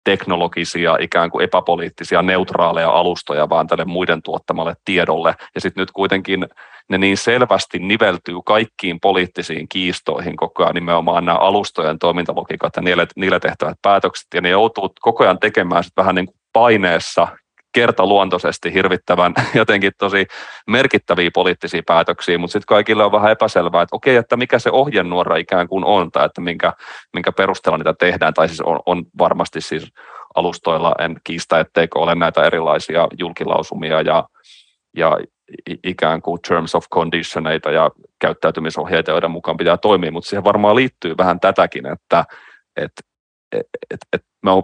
[0.03, 5.35] teknologisia, ikään kuin epäpoliittisia, neutraaleja alustoja vaan tälle muiden tuottamalle tiedolle.
[5.55, 6.47] Ja sitten nyt kuitenkin
[6.89, 13.07] ne niin selvästi niveltyy kaikkiin poliittisiin kiistoihin koko ajan nimenomaan nämä alustojen toimintalogiikat ja niille,
[13.15, 17.27] niille tehtävät päätökset, ja ne joutuu koko ajan tekemään sit vähän niin kuin paineessa
[17.77, 20.25] kertaluontoisesti hirvittävän jotenkin tosi
[20.67, 25.35] merkittäviä poliittisia päätöksiä, mutta sitten kaikille on vähän epäselvää, että okei, että mikä se ohjenuora
[25.35, 26.73] ikään kuin on, tai että minkä,
[27.13, 29.87] minkä perusteella niitä tehdään, tai siis on, on varmasti siis
[30.35, 34.23] alustoilla, en kiistä, etteikö ole näitä erilaisia julkilausumia ja,
[34.97, 35.17] ja
[35.83, 41.17] ikään kuin terms of conditioneita ja käyttäytymisohjeita, joiden mukaan pitää toimia, mutta siihen varmaan liittyy
[41.17, 42.25] vähän tätäkin, että
[42.75, 42.91] et,
[43.91, 44.63] et, et, me on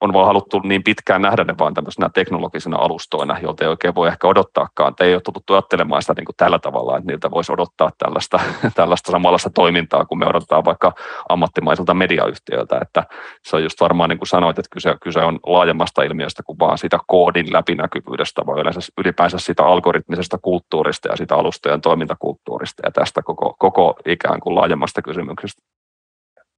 [0.00, 4.08] on vaan haluttu niin pitkään nähdä ne vaan tämmöisenä teknologisena alustoina, jolta ei oikein voi
[4.08, 4.94] ehkä odottaakaan.
[4.94, 8.40] Te ei ole totuttu ajattelemaan sitä niin kuin tällä tavalla, että niiltä voisi odottaa tällaista,
[8.74, 10.92] tällaista samanlaista toimintaa, kun me odotetaan vaikka
[11.28, 12.78] ammattimaiselta mediayhtiöltä.
[12.82, 13.04] Että
[13.42, 16.78] se on just varmaan niin kuin sanoit, että kyse, kyse on laajemmasta ilmiöstä kuin vaan
[16.78, 23.22] siitä koodin läpinäkyvyydestä, vaan yleensä ylipäänsä sitä algoritmisesta kulttuurista ja sitä alustojen toimintakulttuurista ja tästä
[23.22, 25.62] koko, koko ikään kuin laajemmasta kysymyksestä.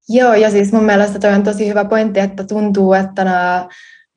[0.09, 3.69] Joo, ja siis mun mielestä toi on tosi hyvä pointti, että tuntuu, että nämä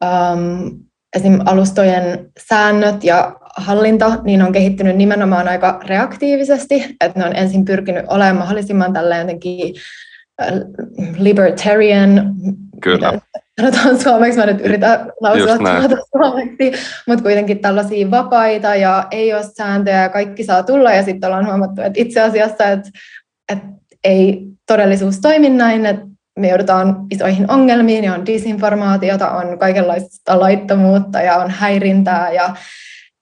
[0.04, 0.80] um,
[1.16, 1.40] esim.
[1.46, 8.06] alustojen säännöt ja hallinta, niin on kehittynyt nimenomaan aika reaktiivisesti, että ne on ensin pyrkinyt
[8.08, 9.76] olemaan mahdollisimman tällä jotenkin
[10.42, 10.54] äh,
[11.18, 12.36] libertarian,
[12.82, 13.20] Kyllä.
[13.62, 16.72] sanotaan suomeksi, mä nyt yritän lausua tuota suomeksi,
[17.08, 21.48] mutta kuitenkin tällaisia vapaita ja ei ole sääntöjä ja kaikki saa tulla ja sitten ollaan
[21.48, 22.90] huomattu, että itse asiassa, että,
[23.52, 26.06] että ei todellisuus toimi näin, että
[26.40, 32.56] me joudutaan isoihin ongelmiin ja on disinformaatiota, on kaikenlaista laittomuutta ja on häirintää ja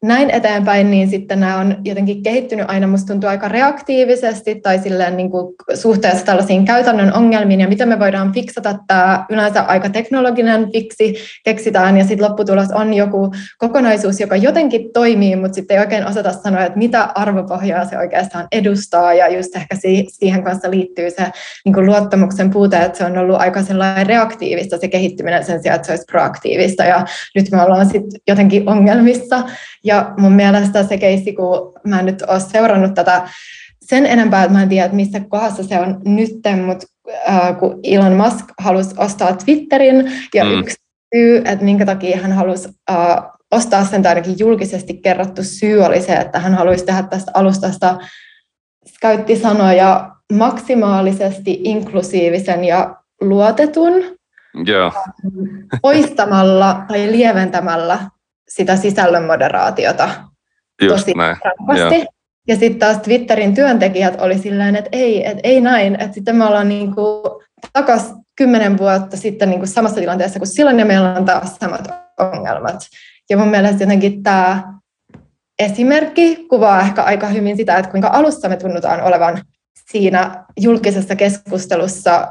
[0.04, 5.18] näin eteenpäin, niin sitten nämä on jotenkin kehittynyt aina, musta tuntuu aika reaktiivisesti tai silleen
[5.18, 8.76] niin kuin suhteessa tällaisiin käytännön ongelmiin ja miten me voidaan fiksata.
[8.88, 15.36] Tämä yleensä aika teknologinen fiksi keksitään ja sitten lopputulos on joku kokonaisuus, joka jotenkin toimii,
[15.36, 19.14] mutta sitten ei oikein osata sanoa, että mitä arvopohjaa se oikeastaan edustaa.
[19.14, 19.76] Ja just ehkä
[20.08, 21.32] siihen kanssa liittyy se
[21.66, 25.76] niin kuin luottamuksen puute, että se on ollut aika sellainen reaktiivista se kehittyminen sen sijaan,
[25.76, 26.84] että se olisi proaktiivista.
[26.84, 29.44] Ja nyt me ollaan sitten jotenkin ongelmissa
[29.90, 33.30] ja mun mielestä se keissi, kun mä en nyt ole seurannut tätä
[33.82, 36.88] sen enempää, että mä en tiedä, että missä kohdassa se on nytten, mutta
[37.30, 40.60] äh, kun Elon Musk halusi ostaa Twitterin, ja mm.
[40.60, 40.76] yksi
[41.16, 43.18] syy, että minkä takia hän halusi äh,
[43.52, 47.98] ostaa sen, tai ainakin julkisesti kerrottu syy oli se, että hän haluaisi tehdä tästä alustasta,
[49.02, 53.94] käytti sanoja maksimaalisesti inklusiivisen ja luotetun,
[54.68, 54.94] yeah.
[55.82, 58.00] poistamalla tai lieventämällä
[58.50, 60.10] sitä sisällön moderaatiota
[60.82, 61.38] Just tosi näin.
[62.48, 66.46] Ja sitten taas Twitterin työntekijät oli silleen, että ei, että ei näin, että sitten me
[66.46, 67.24] ollaan niin kuin
[67.74, 71.88] takas kymmenen vuotta sitten niin kuin samassa tilanteessa kuin silloin, ja meillä on taas samat
[72.20, 72.80] ongelmat.
[73.30, 74.74] Ja mun mielestä jotenkin tämä
[75.60, 79.42] esimerkki kuvaa ehkä aika hyvin sitä, että kuinka alussa me tunnutaan olevan
[79.92, 82.28] siinä julkisessa keskustelussa,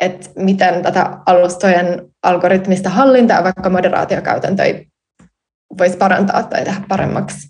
[0.00, 4.84] että miten tätä alustojen algoritmista hallintaa, vaikka moderaatiokäytäntöjä
[5.78, 7.48] voisi parantaa tai tehdä paremmaksi.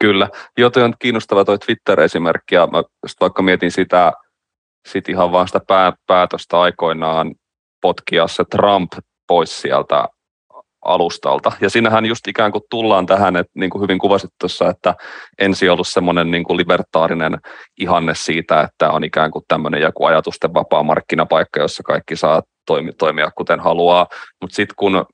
[0.00, 0.28] Kyllä.
[0.58, 2.82] Joo, toi on kiinnostava tuo Twitter-esimerkki, ja mä
[3.20, 4.12] vaikka mietin sitä
[4.88, 7.34] sit ihan vaan sitä pää, päätöstä aikoinaan
[7.80, 8.92] potkia se Trump
[9.26, 10.08] pois sieltä
[10.84, 11.52] alustalta.
[11.60, 14.94] Ja siinähän just ikään kuin tullaan tähän, että niin kuin hyvin kuvasit tuossa, että
[15.38, 17.38] ensi ollut semmoinen niin kuin libertaarinen
[17.80, 22.42] ihanne siitä, että on ikään kuin tämmöinen joku ajatusten vapaa markkinapaikka, jossa kaikki saa
[22.98, 24.06] toimia kuten haluaa.
[24.40, 25.06] Mutta sitten kun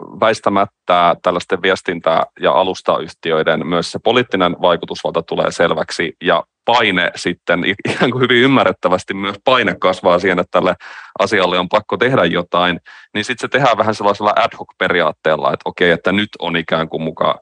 [0.00, 8.10] väistämättä tällaisten viestintä- ja alustayhtiöiden myös se poliittinen vaikutusvalta tulee selväksi ja paine sitten ihan
[8.10, 10.74] kuin hyvin ymmärrettävästi myös paine kasvaa siihen, että tälle
[11.18, 12.80] asialle on pakko tehdä jotain,
[13.14, 16.88] niin sitten se tehdään vähän sellaisella ad hoc periaatteella, että okei, että nyt on ikään
[16.88, 17.38] kuin mukaan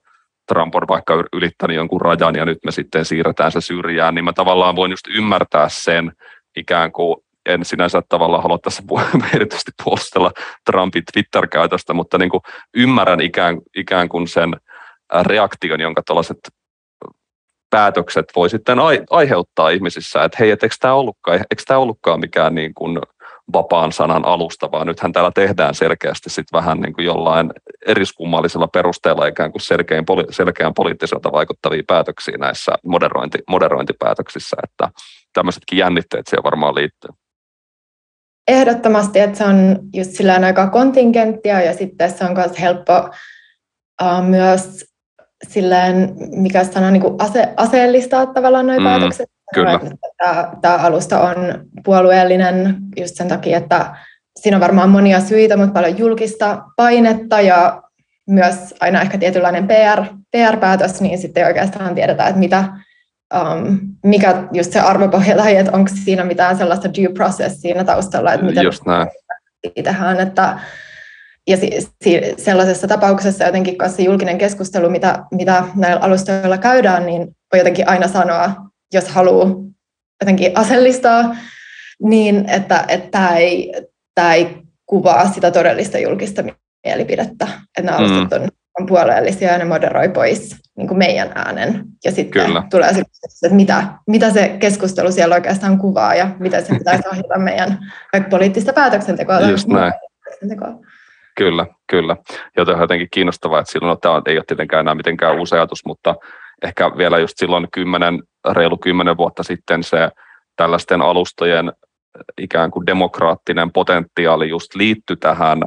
[0.49, 4.33] Trump on vaikka ylittänyt jonkun rajan ja nyt me sitten siirretään se syrjään, niin mä
[4.33, 6.13] tavallaan voin just ymmärtää sen
[6.57, 8.83] ikään kuin en sinänsä tavallaan halua tässä
[9.37, 10.33] erityisesti puolustella
[10.71, 12.41] Trumpin Twitter-käytöstä, mutta niin kuin
[12.75, 14.57] ymmärrän ikään, ikään kuin sen
[15.27, 16.39] reaktion, jonka tällaiset
[17.71, 18.79] päätökset voi sitten
[19.11, 22.99] aiheuttaa ihmisissä, että hei, et eikö tämä ollutkaan, eikö tämä ollutkaan mikään niin kuin
[23.53, 27.51] vapaan sanan alusta, vaan nythän täällä tehdään selkeästi sit vähän niin kuin jollain
[27.87, 34.89] eriskummallisella perusteella ikään kuin selkeän, selkeän poliittiselta vaikuttavia päätöksiä näissä moderointi, moderointipäätöksissä, että
[35.33, 37.11] tämmöisetkin jännitteet siihen varmaan liittyy.
[38.49, 43.11] Ehdottomasti, että se on just sillä aika kontingenttia ja sitten se on myös helppo
[44.03, 44.85] uh, myös
[45.49, 49.31] silleen, mikä sana, niin kuin ase, aseellistaa tavallaan nuo mm, päätökset.
[49.55, 49.81] Kyllä.
[50.25, 51.37] Tämä, tämä alusta on
[51.85, 53.97] puolueellinen just sen takia, että
[54.41, 57.83] siinä on varmaan monia syitä, mutta paljon julkista painetta ja
[58.29, 62.65] myös aina ehkä tietynlainen PR, PR-päätös, niin sitten oikeastaan tiedetään, että mitä,
[63.35, 68.33] um, mikä just se arvopohja tai että onko siinä mitään sellaista due process siinä taustalla,
[68.33, 69.09] että miten just näin.
[69.85, 70.59] tehdään, että
[71.49, 71.71] ja si,
[72.05, 77.21] si, sellaisessa tapauksessa jotenkin kanssa julkinen keskustelu, mitä, mitä näillä alustoilla käydään, niin
[77.53, 78.53] voi jotenkin aina sanoa,
[78.93, 79.49] jos haluaa
[80.21, 81.37] jotenkin asellistaa,
[82.03, 83.73] niin että, että tämä, ei,
[84.15, 86.45] tämä ei kuvaa sitä todellista julkista
[86.87, 88.05] mielipidettä, että nämä mm.
[88.05, 88.49] alustat on,
[88.81, 91.85] on puolueellisia ja ne moderoi pois niin kuin meidän äänen.
[92.05, 92.63] Ja sitten Kyllä.
[92.71, 93.03] tulee se,
[93.43, 97.79] että mitä, mitä se keskustelu siellä oikeastaan kuvaa ja miten se pitäisi ohjata meidän
[98.31, 99.41] poliittista päätöksentekoa.
[99.41, 99.93] Just näin.
[101.37, 102.17] Kyllä, kyllä.
[102.57, 105.85] Joten on jotenkin kiinnostavaa, että silloin no, tämä ei ole tietenkään enää mitenkään uusi ajatus,
[105.87, 106.15] mutta
[106.63, 110.11] ehkä vielä just silloin kymmenen, reilu kymmenen vuotta sitten se
[110.57, 111.73] tällaisten alustojen
[112.39, 115.63] ikään kuin demokraattinen potentiaali just liittyi tähän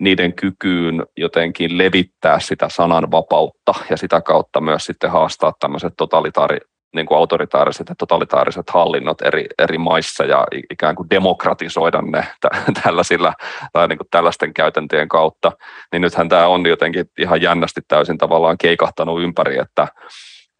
[0.00, 6.58] niiden kykyyn jotenkin levittää sitä sananvapautta ja sitä kautta myös sitten haastaa tämmöiset totalitaari,
[6.94, 12.82] niin kuin autoritaariset ja totalitaariset hallinnot eri, eri maissa ja ikään kuin demokratisoida ne t-
[12.82, 13.32] tällaisilla
[13.72, 15.52] tai niin kuin tällaisten käytäntöjen kautta,
[15.92, 19.88] niin nythän tämä on jotenkin ihan jännästi täysin tavallaan keikahtanut ympäri, että,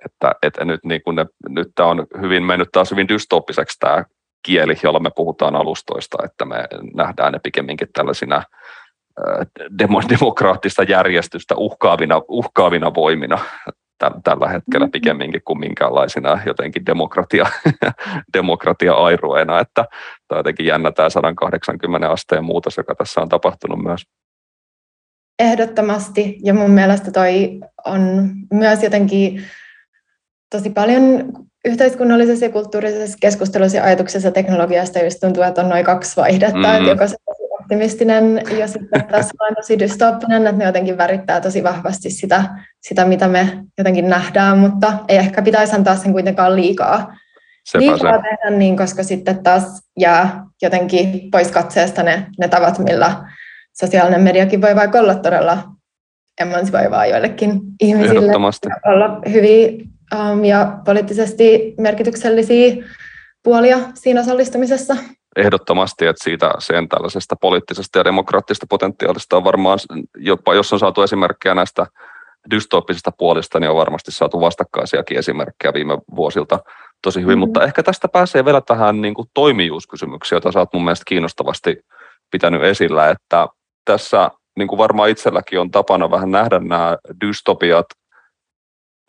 [0.05, 4.05] että, että nyt, niin kuin ne, nyt tämä on hyvin mennyt taas hyvin dystoppiseksi tämä
[4.43, 8.43] kieli, jolla me puhutaan alustoista, että me nähdään ne pikemminkin tällaisina
[10.11, 13.39] demokraattista järjestystä uhkaavina, uhkaavina voimina
[13.99, 14.91] tällä hetkellä mm-hmm.
[14.91, 17.47] pikemminkin kuin minkäänlaisina jotenkin demokratia,
[18.39, 19.85] demokratia-airueena, että
[20.29, 24.03] tämä jotenkin jännä tämä 180 asteen muutos, joka tässä on tapahtunut myös.
[25.39, 29.43] Ehdottomasti, ja mun mielestä toi on myös jotenkin
[30.51, 31.33] tosi paljon
[31.65, 36.75] yhteiskunnallisessa ja kulttuurisessa keskustelussa ja ajatuksessa teknologiasta just tuntuu, että on noin kaksi vaihdetta, mm.
[36.75, 37.17] että joko se
[37.65, 42.45] optimistinen ja sitten tässä on tosi dystopinen, että ne jotenkin värittää tosi vahvasti sitä,
[42.81, 47.17] sitä, mitä me jotenkin nähdään, mutta ei ehkä pitäisi antaa sen kuitenkaan liikaa,
[47.75, 48.23] liikaa se.
[48.23, 53.17] tehdä niin, koska sitten taas jää jotenkin pois katseesta ne, ne tavat, millä
[53.73, 55.63] sosiaalinen mediakin voi vaikka olla todella
[56.41, 58.33] emansivoivaa joillekin ihmisille.
[58.85, 62.85] Olla hyvin um, ja poliittisesti merkityksellisiä
[63.43, 64.97] puolia siinä osallistumisessa
[65.37, 69.79] ehdottomasti, että siitä sen tällaisesta poliittisesta ja demokraattisesta potentiaalista on varmaan,
[70.17, 71.87] jopa jos on saatu esimerkkejä näistä
[72.51, 76.59] dystoppisista puolista, niin on varmasti saatu vastakkaisiakin esimerkkejä viime vuosilta
[77.03, 77.41] tosi hyvin, mm-hmm.
[77.41, 81.77] mutta ehkä tästä pääsee vielä tähän niin kuin toimijuuskysymyksiä, jota sä oot mun mielestä kiinnostavasti
[82.31, 83.47] pitänyt esillä, että
[83.85, 87.87] tässä niin kuin varmaan itselläkin on tapana vähän nähdä nämä dystopiat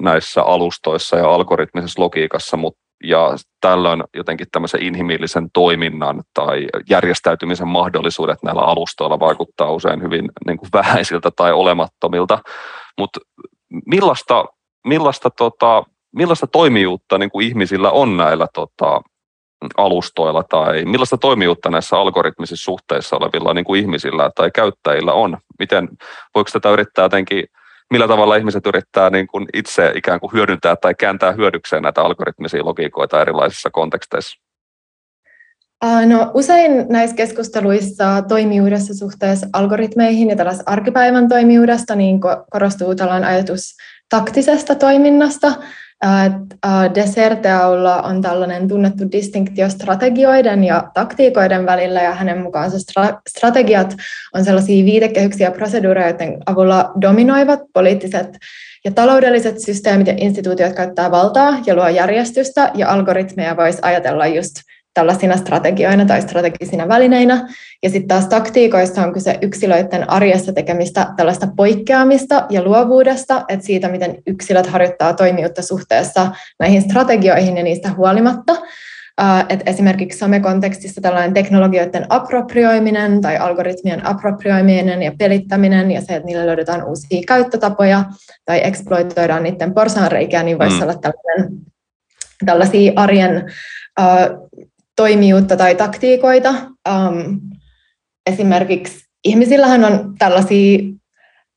[0.01, 3.29] näissä alustoissa ja algoritmisessa logiikassa, mutta ja
[3.61, 10.69] tällöin jotenkin tämmöisen inhimillisen toiminnan tai järjestäytymisen mahdollisuudet näillä alustoilla vaikuttaa usein hyvin niin kuin
[10.73, 12.39] vähäisiltä tai olemattomilta,
[12.97, 13.19] mutta
[13.85, 14.45] millaista,
[14.87, 15.83] millaista, tota,
[16.15, 19.01] millaista toimijuutta niin kuin ihmisillä on näillä tota,
[19.77, 25.37] alustoilla tai millaista toimijuutta näissä algoritmisissa suhteissa olevilla niin kuin ihmisillä tai käyttäjillä on?
[25.59, 25.89] Miten,
[26.35, 27.45] voiko tätä yrittää jotenkin
[27.91, 32.65] millä tavalla ihmiset yrittää niin kuin itse ikään kuin hyödyntää tai kääntää hyödykseen näitä algoritmisia
[32.65, 34.45] logiikoita erilaisissa konteksteissa?
[36.05, 42.19] No, usein näissä keskusteluissa toimijuudessa suhteessa algoritmeihin ja tällaisessa arkipäivän toimijuudesta niin
[42.49, 43.75] korostuu tällainen ajatus
[44.09, 45.53] taktisesta toiminnasta,
[46.95, 52.77] Deserteaulla on tällainen tunnettu distinktio strategioiden ja taktiikoiden välillä, ja hänen mukaansa
[53.29, 53.95] strategiat
[54.33, 58.37] on sellaisia viitekehyksiä ja proseduureja, joiden avulla dominoivat poliittiset
[58.85, 64.55] ja taloudelliset systeemit ja instituutiot käyttää valtaa ja luo järjestystä, ja algoritmeja voisi ajatella just
[64.95, 67.47] tällaisina strategioina tai strategisina välineinä.
[67.83, 73.89] Ja sitten taas taktiikoissa on kyse yksilöiden arjessa tekemistä tällaista poikkeamista ja luovuudesta, että siitä,
[73.89, 78.55] miten yksilöt harjoittaa toimijuutta suhteessa näihin strategioihin ja niistä huolimatta.
[79.49, 86.45] Et esimerkiksi somekontekstissa tällainen teknologioiden approprioiminen tai algoritmien approprioiminen ja pelittäminen ja se, että niille
[86.45, 88.05] löydetään uusia käyttötapoja
[88.45, 90.81] tai exploitoidaan niiden porsaanreikiä, niin voisi mm.
[90.81, 91.59] olla tällainen,
[92.45, 93.51] tällaisia arjen
[94.95, 96.49] toimijuutta tai taktiikoita.
[96.89, 97.39] Um,
[98.29, 100.79] esimerkiksi ihmisillähän on tällaisia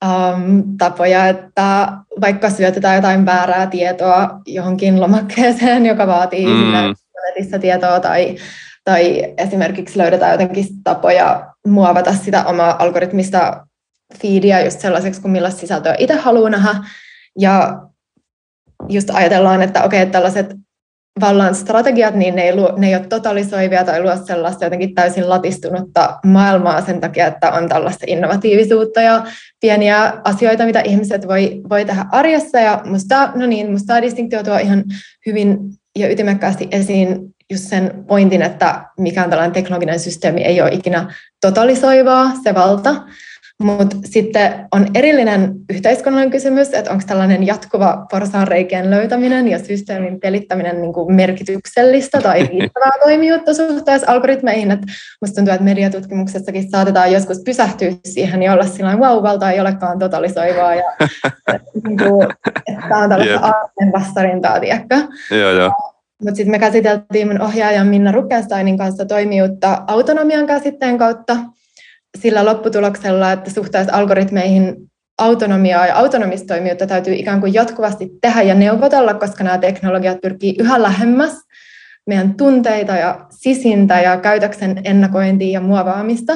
[0.04, 6.94] um, tapoja, että vaikka syötetään jotain väärää tietoa johonkin lomakkeeseen, joka vaatii mm.
[7.26, 8.36] netissä tietoa, tai,
[8.84, 13.66] tai esimerkiksi löydetään jotenkin tapoja muovata sitä omaa algoritmista
[14.22, 16.74] feedia just sellaiseksi kuin millaista sisältöä itse haluaa nähdä.
[17.38, 17.82] Ja
[18.88, 20.46] just ajatellaan, että okei, okay, tällaiset
[21.20, 25.28] vallan strategiat, niin ne ei, luo, ne ei ole totalisoivia tai luo sellaista jotenkin täysin
[25.28, 29.26] latistunutta maailmaa sen takia, että on tällaista innovatiivisuutta ja
[29.60, 32.60] pieniä asioita, mitä ihmiset voi, voi tehdä arjessa.
[32.60, 34.84] Ja musta, no niin, musta tämä distinktio tuo ihan
[35.26, 35.58] hyvin
[35.98, 42.32] ja ytimekkäästi esiin just sen pointin, että mikään tällainen teknologinen systeemi ei ole ikinä totalisoivaa,
[42.44, 42.94] se valta,
[43.62, 50.80] mutta sitten on erillinen yhteiskunnallinen kysymys, että onko tällainen jatkuva porsaanreikien löytäminen ja systeemin pelittäminen
[50.80, 54.70] niin kuin merkityksellistä tai riittävää toimijuutta suhteessa algoritmeihin.
[54.70, 54.80] Et
[55.20, 59.98] musta tuntuu, että mediatutkimuksessakin saatetaan joskus pysähtyä siihen ja olla sillä wow, valta ei olekaan
[59.98, 60.92] totalisoivaa ja
[61.84, 62.28] niin kuin,
[62.66, 63.44] että tämä on tällaista yep.
[63.44, 64.96] arven vastarintaa, tiedätkö?
[65.30, 65.72] Joo, joo.
[66.22, 71.36] Mutta sitten me käsiteltiin mun ohjaajan Minna Rukensteinin kanssa toimijuutta autonomian käsitteen kautta,
[72.18, 74.76] sillä lopputuloksella, että suhteessa algoritmeihin
[75.18, 80.82] autonomiaa ja autonomistoimijuutta täytyy ikään kuin jatkuvasti tehdä ja neuvotella, koska nämä teknologiat pyrkii yhä
[80.82, 81.32] lähemmäs
[82.06, 86.32] meidän tunteita ja sisintä ja käytöksen ennakointia ja muovaamista.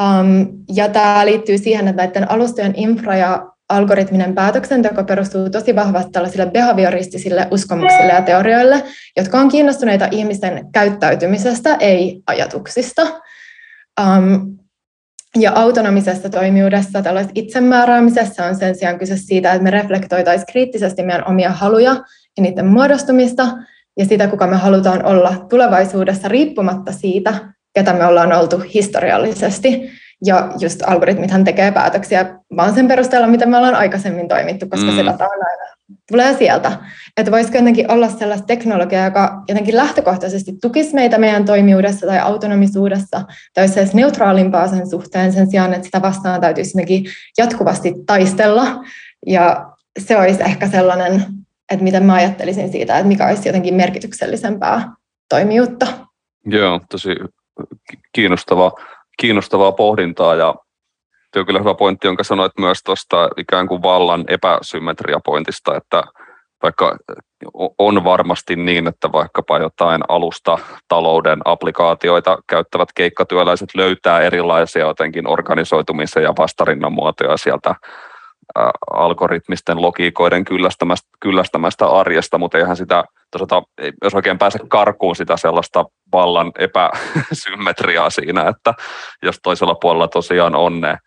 [0.00, 6.10] Um, ja tämä liittyy siihen, että näiden alustojen infra ja algoritminen päätöksenteko perustuu tosi vahvasti
[6.12, 8.84] tällaisille behavioristisille uskomuksille ja teorioille,
[9.16, 13.02] jotka on kiinnostuneita ihmisten käyttäytymisestä, ei ajatuksista.
[14.00, 14.58] Um,
[15.36, 21.28] ja autonomisessa toimijuudessa, tällaisessa itsemääräämisessä on sen sijaan kyse siitä, että me reflektoitaisiin kriittisesti meidän
[21.28, 21.90] omia haluja
[22.36, 23.48] ja niiden muodostumista
[23.98, 27.34] ja sitä, kuka me halutaan olla tulevaisuudessa riippumatta siitä,
[27.74, 29.90] ketä me ollaan oltu historiallisesti.
[30.24, 34.96] Ja just algoritmithan tekee päätöksiä vaan sen perusteella, mitä me ollaan aikaisemmin toimittu, koska mm.
[34.96, 35.74] se data on aina,
[36.10, 36.72] tulee sieltä.
[37.16, 43.22] Että voisiko jotenkin olla sellaista teknologiaa, joka jotenkin lähtökohtaisesti tukisi meitä meidän toimijuudessa tai autonomisuudessa,
[43.54, 47.04] tai olisi edes neutraalimpaa sen suhteen sen sijaan, että sitä vastaan täytyisi jotenkin
[47.38, 48.84] jatkuvasti taistella.
[49.26, 51.24] Ja se olisi ehkä sellainen,
[51.72, 54.92] että miten mä ajattelisin siitä, että mikä olisi jotenkin merkityksellisempää
[55.28, 55.86] toimijuutta.
[56.46, 57.08] Joo, tosi
[58.12, 58.72] kiinnostava
[59.20, 60.54] kiinnostavaa pohdintaa ja
[61.32, 66.02] tuo kyllä hyvä pointti, jonka sanoit myös tuosta ikään kuin vallan epäsymmetriapointista, että
[66.62, 66.96] vaikka
[67.78, 70.58] on varmasti niin, että vaikkapa jotain alusta
[70.88, 77.74] talouden applikaatioita käyttävät keikkatyöläiset löytää erilaisia jotenkin organisoitumisen ja vastarinnan muotoja sieltä
[78.90, 83.62] algoritmisten logiikoiden kyllästämästä, kyllästämästä arjesta, mutta eihän sitä, tosata,
[84.04, 88.74] jos oikein pääse karkuun sitä sellaista vallan epäsymmetriaa siinä, että
[89.22, 90.98] jos toisella puolella tosiaan on ne,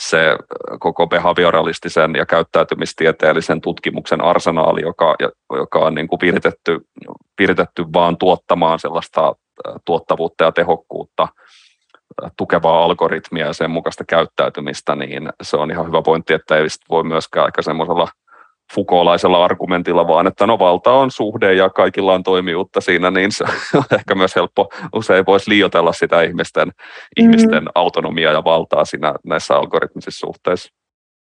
[0.00, 0.36] se
[0.80, 5.16] koko behavioralistisen ja käyttäytymistieteellisen tutkimuksen arsenaali, joka,
[5.56, 6.80] joka on niin kuin viritetty,
[7.38, 9.34] viritetty vaan tuottamaan sellaista
[9.84, 11.28] tuottavuutta ja tehokkuutta–
[12.36, 17.04] tukevaa algoritmia ja sen mukaista käyttäytymistä, niin se on ihan hyvä pointti, että ei voi
[17.04, 18.08] myöskään aika semmoisella
[18.74, 23.44] fukolaisella argumentilla, vaan että no valta on suhde ja kaikilla on toimijuutta siinä, niin se
[23.74, 27.24] on ehkä myös helppo, usein voisi liioitella sitä ihmisten, mm-hmm.
[27.24, 30.72] ihmisten autonomiaa ja valtaa siinä näissä algoritmisissa suhteissa.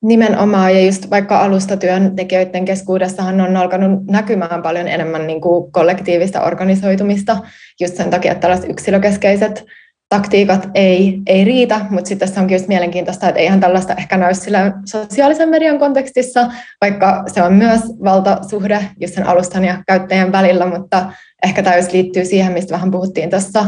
[0.03, 7.37] Nimenomaan, ja just vaikka alustatyöntekijöiden keskuudessahan on alkanut näkymään paljon enemmän niin kuin kollektiivista organisoitumista,
[7.81, 9.65] just sen takia, että tällaiset yksilökeskeiset
[10.13, 14.33] taktiikat ei, ei riitä, mutta sitten tässä onkin just mielenkiintoista, että eihän tällaista ehkä näy
[14.33, 16.51] sillä sosiaalisen median kontekstissa,
[16.81, 21.05] vaikka se on myös valtasuhde just sen alustan ja käyttäjän välillä, mutta
[21.43, 23.65] ehkä tämä liittyy siihen, mistä vähän puhuttiin tuossa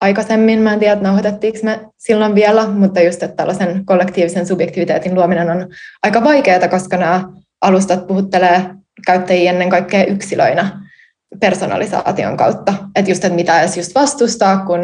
[0.00, 0.58] aikaisemmin.
[0.58, 5.50] Mä en tiedä, että nauhoitettiinko me silloin vielä, mutta just, että tällaisen kollektiivisen subjektiviteetin luominen
[5.50, 5.68] on
[6.02, 7.24] aika vaikeaa, koska nämä
[7.60, 8.64] alustat puhuttelee
[9.06, 10.81] käyttäjiä ennen kaikkea yksilöinä
[11.40, 12.74] personalisaation kautta.
[12.96, 14.80] Että just, että mitä edes just vastustaa, kun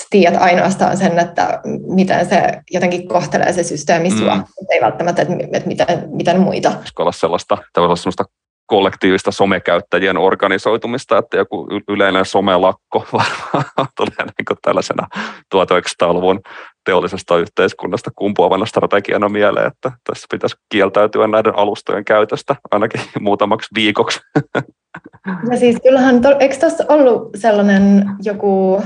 [0.00, 4.44] sä tiedät ainoastaan sen, että miten se jotenkin kohtelee se systeemi sua, mm.
[4.70, 6.72] ei välttämättä, että, että miten, miten muita.
[6.98, 8.24] olla sellaista, sellaista
[8.66, 15.06] kollektiivista somekäyttäjien organisoitumista, että joku yleinen somelakko varmaan tulee niin tällaisena
[15.54, 16.40] 1900-luvun
[16.84, 24.20] teollisesta yhteiskunnasta kumpuavana strategiana mieleen, että tässä pitäisi kieltäytyä näiden alustojen käytöstä ainakin muutamaksi viikoksi.
[25.50, 28.82] Ja siis kyllähän, eikö tässä ollut sellainen joku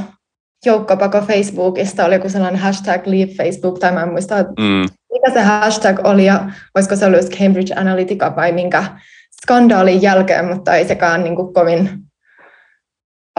[0.67, 4.87] joukkopako Facebookista, oli joku sellainen hashtag leave Facebook, tai mä en muista, mm.
[5.13, 8.85] mikä se hashtag oli, ja olisiko se ollut Cambridge Analytica vai minkä
[9.43, 11.91] skandaalin jälkeen, mutta ei sekään niin kuin kovin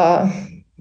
[0.01, 0.29] uh,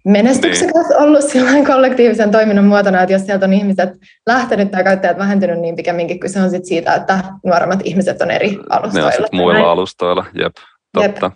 [0.05, 0.99] menestyksekäs niin.
[0.99, 3.91] ollut silloin kollektiivisen toiminnan muotona, että jos sieltä on ihmiset
[4.27, 8.59] lähtenyt tai käyttäjät vähentynyt, niin pikemminkin kyse on sit siitä, että nuoremmat ihmiset on eri
[8.71, 9.11] alustoilla.
[9.11, 10.55] Ne on muilla alustoilla, jep,
[10.93, 11.33] totta, jep.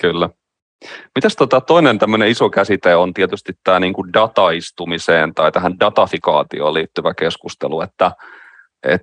[0.00, 0.30] Kyllä.
[1.14, 7.14] Mitäs tota, toinen tämmöinen iso käsite on tietysti tämä niinku dataistumiseen tai tähän datafikaatioon liittyvä
[7.14, 8.12] keskustelu, että
[8.82, 9.02] et,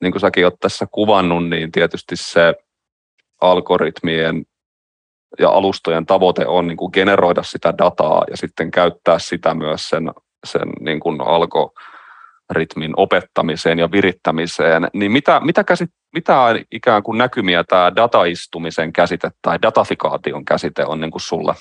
[0.00, 2.54] niin kuin säkin olet tässä kuvannut, niin tietysti se
[3.40, 4.44] algoritmien
[5.38, 10.10] ja alustojen tavoite on niin kuin generoida sitä dataa ja sitten käyttää sitä myös sen,
[10.44, 11.91] sen niin kuin algoritmin
[12.96, 19.58] opettamiseen ja virittämiseen, niin mitä, mitä, käsit, mitä ikään kuin näkymiä tämä dataistumisen käsite tai
[19.62, 21.54] datafikaation käsite on niin kuin sulle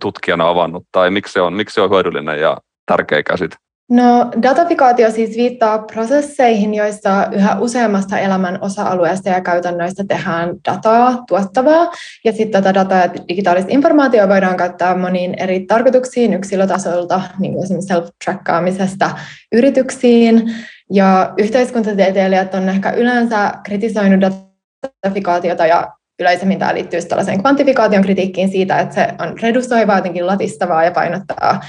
[0.00, 3.56] tutkijana avannut, tai miksi se on, miksi se on hyödyllinen ja tärkeä käsite?
[3.90, 11.92] No, datafikaatio siis viittaa prosesseihin, joissa yhä useammasta elämän osa-alueesta ja käytännöistä tehdään dataa tuottavaa.
[12.24, 17.64] Ja sitten tätä dataa ja digitaalista informaatiota voidaan käyttää moniin eri tarkoituksiin yksilötasolta, niin kuin
[17.64, 19.10] esimerkiksi self-trackkaamisesta
[19.52, 20.54] yrityksiin.
[20.92, 28.78] Ja yhteiskuntatieteilijät on ehkä yleensä kritisoinut datafikaatiota ja yleisemmin tämä liittyy tällaiseen kvantifikaation kritiikkiin siitä,
[28.78, 31.60] että se on redusoivaa, jotenkin latistavaa ja painottaa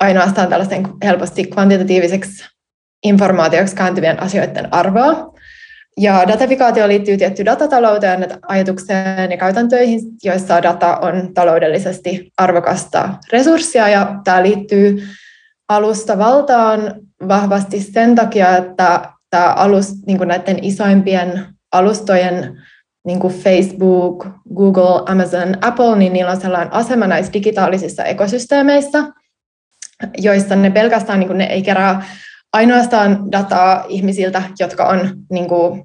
[0.00, 2.44] ainoastaan tällaisten helposti kvantitatiiviseksi
[3.04, 5.34] informaatioksi kääntyvien asioiden arvoa.
[5.96, 13.88] Ja datafikaatio liittyy tietty datatalouteen, ajatukseen ja käytäntöihin, joissa data on taloudellisesti arvokasta resurssia.
[13.88, 15.02] Ja tämä liittyy
[15.68, 16.94] alustavaltaan
[17.28, 22.62] vahvasti sen takia, että tämä alus, niin kuin näiden isoimpien alustojen
[23.06, 29.04] niin kuin Facebook, Google, Amazon, Apple, niin niillä on sellainen asema näissä digitaalisissa ekosysteemeissä,
[30.18, 32.02] joissa ne pelkästään niin kuin ne ei kerää
[32.52, 35.84] ainoastaan dataa ihmisiltä, jotka on niin kuin,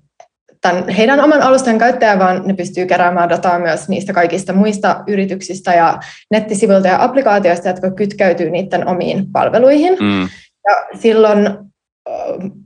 [0.62, 5.74] tämän heidän oman alustan käyttäjä, vaan ne pystyy keräämään dataa myös niistä kaikista muista yrityksistä
[5.74, 6.00] ja
[6.32, 9.98] nettisivuilta ja applikaatioista, jotka kytkeytyy niiden omiin palveluihin.
[10.00, 10.22] Mm.
[10.70, 11.50] Ja silloin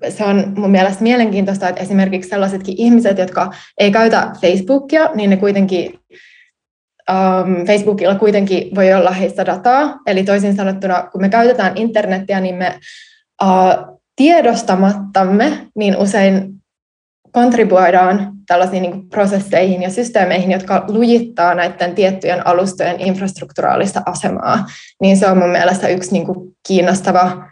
[0.10, 5.38] se on mun mielestä mielenkiintoista, että esimerkiksi sellaisetkin ihmiset, jotka ei käytä Facebookia, niin ne
[5.38, 6.00] kuitenkin
[7.12, 10.00] um, Facebookilla kuitenkin voi olla heistä dataa.
[10.08, 12.80] Eli toisin sanottuna, kun me käytetään internettiä, niin me
[13.44, 16.54] uh, tiedostamattamme niin usein
[17.32, 24.66] kontribuoidaan tällaisiin niin prosesseihin ja systeemeihin, jotka lujittaa näiden tiettyjen alustojen infrastrukturaalista asemaa,
[25.02, 27.48] niin se on mun mielestä yksi niin kuin kiinnostava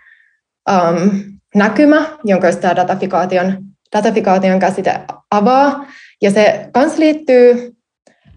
[0.72, 1.10] um,
[1.56, 3.58] näkymä, jonka tämä datafikaation,
[3.96, 5.00] datafikaation käsite
[5.32, 5.86] avaa.
[6.22, 7.76] Ja se myös liittyy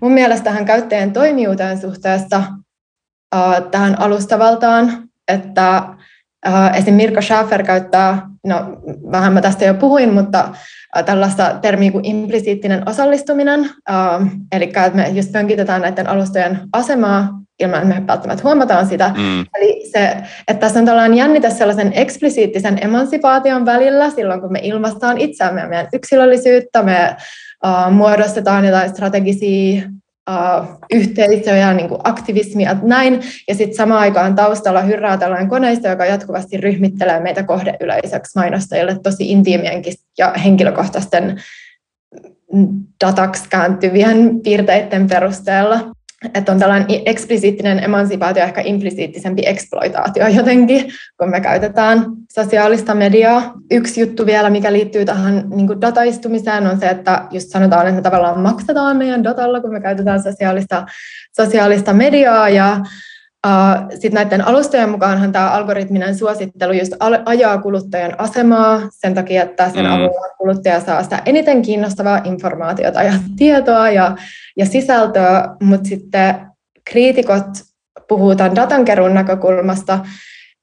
[0.01, 2.43] mun mielestä tähän käyttäjän toimijuuteen suhteessa
[3.35, 5.83] uh, tähän alustavaltaan, että
[6.75, 6.95] esim.
[6.95, 8.57] Mirko Schaffer käyttää, no
[9.13, 10.49] vähän mä tästä jo puhuin, mutta
[11.07, 13.71] tällaista termiä kuin implisiittinen osallistuminen,
[14.53, 17.29] eli että me just pönkitetään näiden alustojen asemaa
[17.61, 19.09] ilman, että me välttämättä huomataan sitä.
[19.17, 19.47] Mm.
[19.57, 20.17] Eli se,
[20.49, 25.69] että tässä on tällainen jännite sellaisen eksplisiittisen emansipaation välillä silloin, kun me ilmaistaan itseämme ja
[25.69, 27.17] meidän yksilöllisyyttä, me
[27.91, 29.83] muodostetaan jotain strategisia
[30.31, 36.07] uh, yhteisöjä, niin kuin aktivismia, näin, ja sitten samaan aikaan taustalla hyrrää tällainen koneisto, joka
[36.07, 41.41] jatkuvasti ryhmittelee meitä kohdeyleisöksi mainostajille tosi intiimienkin ja henkilökohtaisten
[43.05, 45.93] dataksi kääntyvien piirteiden perusteella
[46.35, 53.53] että on tällainen eksplisiittinen emansipaatio, ehkä implisiittisempi eksploitaatio jotenkin, kun me käytetään sosiaalista mediaa.
[53.71, 58.03] Yksi juttu vielä, mikä liittyy tähän niin dataistumiseen, on se, että just sanotaan, että me
[58.03, 60.87] tavallaan maksetaan meidän datalla, kun me käytetään sosiaalista,
[61.37, 62.81] sosiaalista mediaa, ja
[63.47, 66.93] Uh, Sitten näiden alustojen mukaanhan tämä algoritminen suosittelu just
[67.25, 69.93] ajaa kuluttajan asemaa sen takia, että sen mm.
[69.93, 74.17] avulla kuluttaja saa sitä eniten kiinnostavaa informaatiota ja tietoa ja,
[74.57, 76.35] ja sisältöä, mutta sitten
[76.85, 77.47] kriitikot
[78.09, 79.99] puhuu tämän datankeruun näkökulmasta,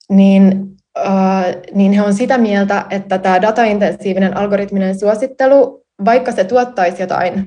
[0.09, 0.65] niin,
[0.99, 7.45] uh, niin he on sitä mieltä, että tämä dataintensiivinen algoritminen suosittelu, vaikka se tuottaisi jotain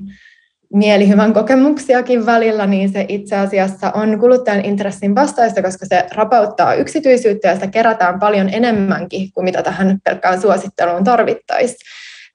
[0.75, 7.49] mielihyvän kokemuksiakin välillä, niin se itse asiassa on kuluttajan intressin vastaista, koska se rapauttaa yksityisyyttä
[7.49, 11.79] ja sitä kerätään paljon enemmänkin kuin mitä tähän pelkkään suositteluun tarvittaisiin.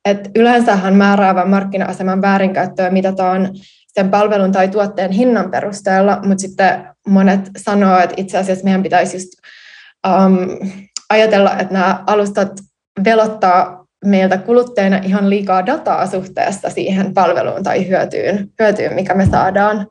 [0.05, 3.49] Et yleensähän määräävän markkina-aseman väärinkäyttöä mitataan
[3.87, 9.17] sen palvelun tai tuotteen hinnan perusteella, mutta sitten monet sanoo, että itse asiassa meidän pitäisi
[9.17, 9.29] just
[10.07, 10.37] um,
[11.09, 12.51] ajatella, että nämä alustat
[13.05, 19.87] velottaa meiltä kuluttajina ihan liikaa dataa suhteessa siihen palveluun tai hyötyyn, hyötyyn mikä me saadaan.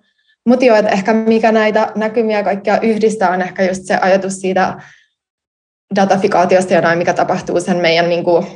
[0.47, 4.81] Mutta joo, että ehkä mikä näitä näkymiä kaikkia yhdistää, on ehkä just se ajatus siitä
[5.95, 8.47] datafikaatiosta ja näin, mikä tapahtuu sen meidän niin kuin,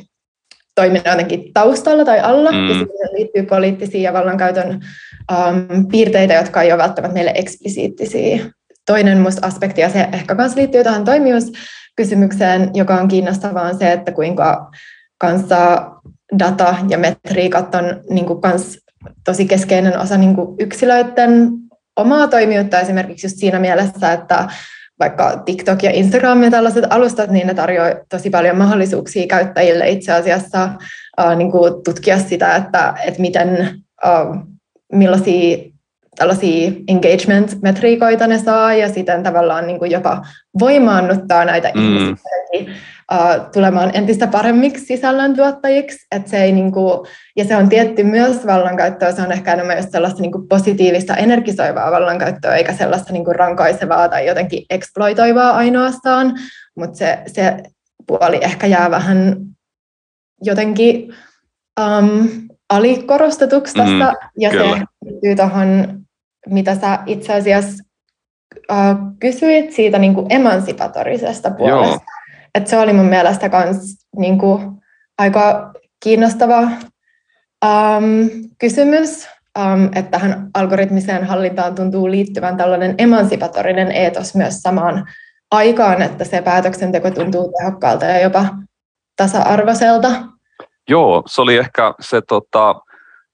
[0.75, 2.69] toiminnan jotenkin taustalla tai alla, mm.
[2.69, 4.81] ja siihen liittyy poliittisia ja vallankäytön
[5.33, 8.47] um, piirteitä, jotka ei ole välttämättä meille eksplisiittisiä.
[8.87, 13.93] Toinen musta aspekti, ja se ehkä myös liittyy tähän toimijuuskysymykseen, joka on kiinnostavaa, on se,
[13.93, 14.71] että kuinka
[15.19, 15.91] kanssa
[16.39, 18.79] data ja metriikat on niin kuin kans
[19.25, 21.51] tosi keskeinen osa niin kuin yksilöiden
[21.97, 24.49] omaa toimijuutta esimerkiksi just siinä mielessä, että
[25.01, 30.13] vaikka TikTok ja Instagram ja tällaiset alustat, niin ne tarjoavat tosi paljon mahdollisuuksia käyttäjille itse
[30.13, 30.71] asiassa
[31.21, 34.37] uh, niin kuin tutkia sitä, että, että miten, uh,
[34.93, 35.76] millaisia
[36.17, 40.23] tällaisia engagement-metriikoita ne saa ja sitten tavallaan niin kuin jopa
[40.59, 41.97] voimaannuttaa näitä mm.
[41.97, 42.77] ihmisiä
[43.13, 46.07] uh, tulemaan entistä paremmiksi sisällöntuottajiksi.
[46.13, 47.07] Et se ei, niin kuin,
[47.37, 51.17] ja se on tietty myös vallankäyttöä, se on ehkä enemmän just sellaista niin kuin positiivista,
[51.17, 56.35] energisoivaa vallankäyttöä, eikä sellaista niin kuin rankaisevaa tai jotenkin exploitoivaa ainoastaan,
[56.77, 57.57] mutta se, se
[58.07, 59.37] puoli ehkä jää vähän
[60.43, 61.15] jotenkin
[61.81, 62.29] um,
[62.71, 64.79] alikorostetuksi tässä, mm, ja kyllä.
[64.79, 66.01] se liittyy tuohon,
[66.49, 67.85] mitä sä itse asiassa
[68.71, 71.93] uh, kysyit siitä niin kuin emansipatorisesta puolesta.
[71.93, 72.01] Joo.
[72.55, 73.77] Et se oli mun mielestä myös
[74.17, 74.61] niin kuin,
[75.19, 75.73] aika
[76.03, 76.61] kiinnostava
[77.65, 79.29] um, kysymys,
[79.59, 85.07] um, että tähän algoritmiseen hallintaan tuntuu liittyvän tällainen emansipatorinen eetos myös samaan
[85.51, 88.47] aikaan, että se päätöksenteko tuntuu tehokkaalta ja jopa
[89.17, 90.09] tasa-arvoiselta.
[90.89, 92.75] Joo, se oli ehkä se, tota,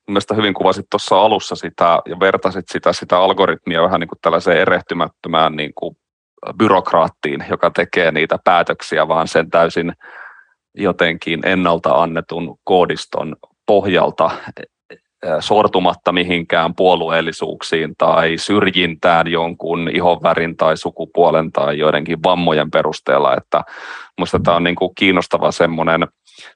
[0.08, 4.60] mielestäni hyvin kuvasit tuossa alussa sitä ja vertasit sitä, sitä algoritmia vähän niin kuin tällaiseen
[4.60, 5.96] erehtymättömään niin kuin
[6.58, 9.92] byrokraattiin, joka tekee niitä päätöksiä, vaan sen täysin
[10.74, 13.36] jotenkin ennalta annetun koodiston
[13.66, 14.30] pohjalta
[15.40, 23.36] sortumatta mihinkään puolueellisuuksiin tai syrjintään jonkun ihonvärin tai sukupuolen tai joidenkin vammojen perusteella.
[23.36, 23.62] Että
[24.18, 26.08] minusta tämä on niin kuin kiinnostava semmoinen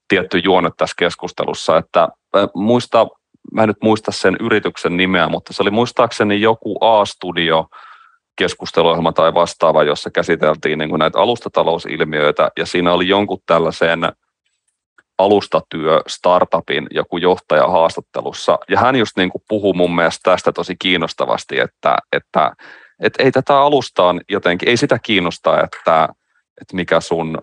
[0.09, 2.09] tietty juone tässä keskustelussa, että
[2.55, 3.07] muista,
[3.53, 7.67] mä en nyt muista sen yrityksen nimeä, mutta se oli muistaakseni joku A-studio,
[8.37, 14.13] keskusteluohjelma tai vastaava, jossa käsiteltiin niin kuin näitä alustatalousilmiöitä, ja siinä oli jonkun tällaisen
[15.19, 20.77] alustatyö startupin joku johtaja haastattelussa, ja hän just niin kuin puhuu mun mielestä tästä tosi
[20.79, 22.53] kiinnostavasti, että, että,
[23.03, 26.09] että ei tätä alustaan jotenkin, ei sitä kiinnosta, että,
[26.61, 27.39] että mikä sun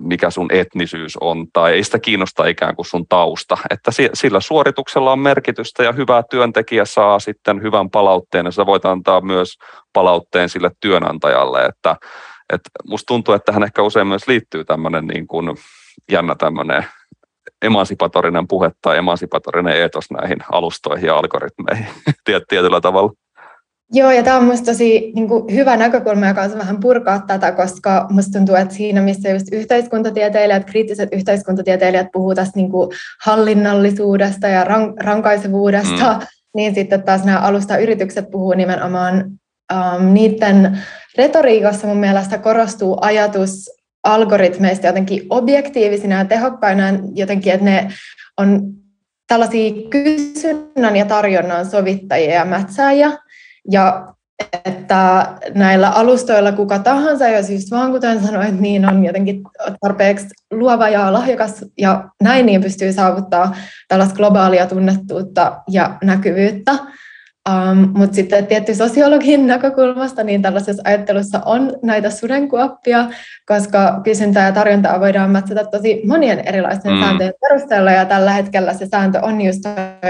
[0.00, 3.56] mikä sun etnisyys on, tai ei sitä kiinnosta ikään kuin sun tausta.
[3.70, 8.84] Että sillä suorituksella on merkitystä ja hyvä työntekijä saa sitten hyvän palautteen ja sä voit
[8.84, 9.58] antaa myös
[9.92, 11.64] palautteen sille työnantajalle.
[11.64, 11.96] Että,
[12.52, 15.56] että musta tuntuu, että tähän ehkä usein myös liittyy tämmöinen niin kuin
[16.12, 16.84] jännä tämmöinen
[17.62, 21.86] emansipatorinen puhe tai emansipatorinen eetos näihin alustoihin ja algoritmeihin
[22.48, 23.12] tietyllä tavalla.
[23.94, 27.52] Joo, ja tämä on minusta tosi niin kuin, hyvä näkökulma, joka on vähän purkaa tätä,
[27.52, 32.90] koska minusta tuntuu, että siinä, missä just yhteiskuntatieteilijät, kriittiset yhteiskuntatieteilijät puhuu tästä niin kuin,
[33.24, 36.26] hallinnallisuudesta ja rank- rankaisevuudesta, mm.
[36.54, 39.24] niin sitten taas nämä alustayritykset puhuu nimenomaan
[39.72, 40.78] um, niiden
[41.18, 43.70] retoriikassa mun mielestä korostuu ajatus
[44.04, 46.84] algoritmeista jotenkin objektiivisina ja tehokkaina
[47.14, 47.88] jotenkin, että ne
[48.36, 48.62] on
[49.28, 53.12] tällaisia kysynnän ja tarjonnan sovittajia ja mätsääjiä,
[53.70, 54.14] ja
[54.64, 59.42] että näillä alustoilla kuka tahansa, jos just vaan kuten sanoit, niin on jotenkin
[59.80, 63.56] tarpeeksi luova ja lahjakas ja näin niin pystyy saavuttaa
[63.88, 66.72] tällaista globaalia tunnettuutta ja näkyvyyttä.
[67.50, 73.10] Um, Mutta sitten tietty sosiologin näkökulmasta, niin tällaisessa ajattelussa on näitä sudenkuoppia,
[73.46, 77.00] koska kysyntää ja tarjontaa voidaan mätsätä tosi monien erilaisten mm.
[77.00, 79.60] sääntöjen perusteella, ja tällä hetkellä se sääntö on just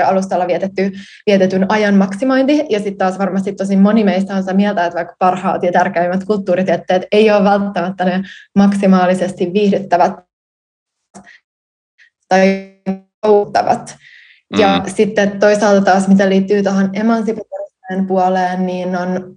[0.06, 0.92] alustalla vietetty,
[1.26, 5.16] vietetyn ajan maksimointi, ja sitten taas varmasti tosi moni meistä on sitä mieltä, että vaikka
[5.18, 8.22] parhaat ja tärkeimmät kulttuuritieteet ei ole välttämättä ne
[8.58, 10.12] maksimaalisesti viihdyttävät
[12.28, 12.72] tai
[13.20, 13.96] kouluttavat.
[14.58, 14.90] Ja mm.
[14.90, 19.36] sitten toisaalta taas, mitä liittyy tuohon emansipatoriseen puoleen, niin on,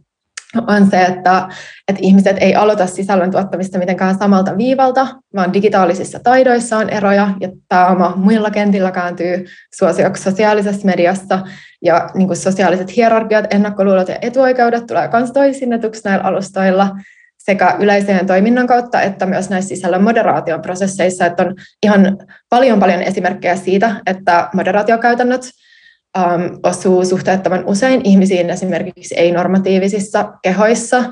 [0.68, 1.48] on se, että,
[1.88, 7.50] että ihmiset ei aloita sisällön tuottamista mitenkään samalta viivalta, vaan digitaalisissa taidoissa on eroja, ja
[7.70, 9.46] pääoma muilla kentillä kääntyy
[9.76, 11.40] suosioksi sosiaalisessa mediassa,
[11.82, 16.90] ja niin kuin sosiaaliset hierarkiat, ennakkoluulot ja etuoikeudet tulee myös toisinnetuksi näillä alustoilla,
[17.46, 22.18] sekä yleiseen toiminnan kautta että myös näissä sisällön moderaation prosesseissa, että on ihan
[22.50, 25.50] paljon paljon esimerkkejä siitä, että moderaatiokäytännöt
[26.18, 31.04] um, osuu suhteettoman usein ihmisiin esimerkiksi ei-normatiivisissa kehoissa,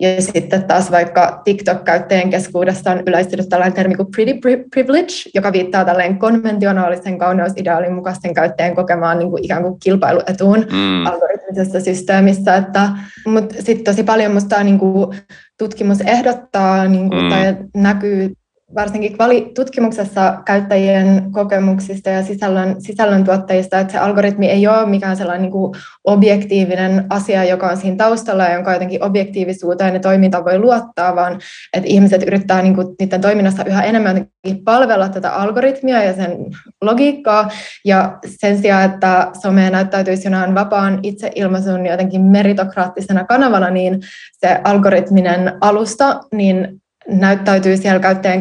[0.00, 4.40] ja sitten taas vaikka TikTok-käyttäjien keskuudessa on yleistynyt tällainen termi kuin pretty
[4.70, 11.06] privilege, joka viittaa tällainen konventionaalisen kauneusideaalin mukaisten käyttäjien kokemaan niin kuin ikään kuin kilpailuetuun mm.
[11.06, 12.56] algoritmisessa systeemissä.
[12.56, 12.88] Että,
[13.26, 15.18] mutta sitten tosi paljon musta niin kuin
[15.58, 17.28] tutkimus ehdottaa niin kuin, mm.
[17.28, 18.32] tai näkyy
[18.74, 19.16] varsinkin
[19.54, 25.74] tutkimuksessa käyttäjien kokemuksista ja sisällön, sisällöntuottajista, että se algoritmi ei ole mikään sellainen niin kuin
[26.04, 31.40] objektiivinen asia, joka on siinä taustalla ja jonka jotenkin objektiivisuuteen ja toiminta voi luottaa, vaan
[31.72, 34.26] että ihmiset yrittää niin kuin, niiden toiminnassa yhä enemmän
[34.64, 36.36] palvella tätä algoritmia ja sen
[36.82, 37.50] logiikkaa,
[37.84, 44.00] ja sen sijaan, että some näyttäytyisi jonain vapaan itseilmaisun jotenkin meritokraattisena kanavana, niin
[44.38, 48.40] se algoritminen alusta, niin näyttäytyy siellä käyttäjän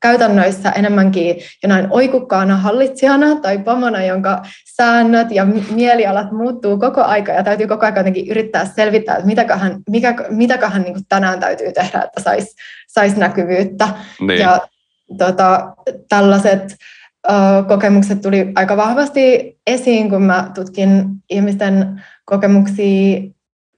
[0.00, 4.42] käytännöissä enemmänkin jonain oikukkaana hallitsijana tai pomona, jonka
[4.76, 9.76] säännöt ja mielialat muuttuu koko aika ja täytyy koko ajan jotenkin yrittää selvittää, että mitäköhän,
[9.90, 12.56] mikä, mitäköhän niin tänään täytyy tehdä, että saisi
[12.88, 13.88] sais näkyvyyttä.
[14.20, 14.40] Niin.
[14.40, 14.60] Ja
[15.18, 15.72] tota,
[16.08, 16.76] tällaiset
[17.68, 23.20] kokemukset tuli aika vahvasti esiin, kun mä tutkin ihmisten kokemuksia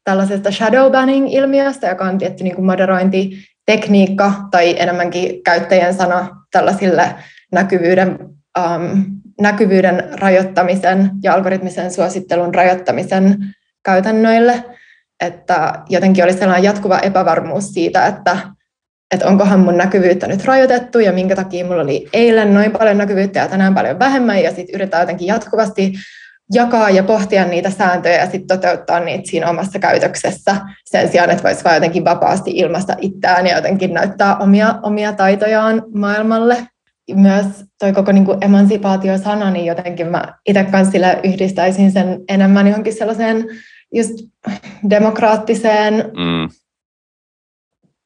[0.04, 7.14] tällaisesta shadow banning-ilmiöstä, joka on tietty niin kuin moderointi tekniikka tai enemmänkin käyttäjän sana tällaisille
[7.52, 8.18] näkyvyyden,
[8.58, 9.04] um,
[9.40, 13.36] näkyvyyden rajoittamisen ja algoritmisen suosittelun rajoittamisen
[13.84, 14.64] käytännöille,
[15.20, 18.36] että jotenkin oli sellainen jatkuva epävarmuus siitä, että,
[19.14, 23.38] että onkohan mun näkyvyyttä nyt rajoitettu ja minkä takia mulla oli eilen noin paljon näkyvyyttä
[23.38, 24.42] ja tänään paljon vähemmän.
[24.42, 25.92] Ja sitten yritetään jotenkin jatkuvasti
[26.52, 31.42] jakaa ja pohtia niitä sääntöjä ja sitten toteuttaa niitä siinä omassa käytöksessä sen sijaan, että
[31.42, 36.56] voisi vain jotenkin vapaasti ilmaista itseään ja jotenkin näyttää omia, omia taitojaan maailmalle.
[37.14, 37.46] Myös
[37.78, 43.44] toi koko niin emansipaatio-sana, niin jotenkin mä itse kanssa yhdistäisin sen enemmän johonkin sellaiseen
[43.94, 44.12] just
[44.90, 46.48] demokraattiseen mm.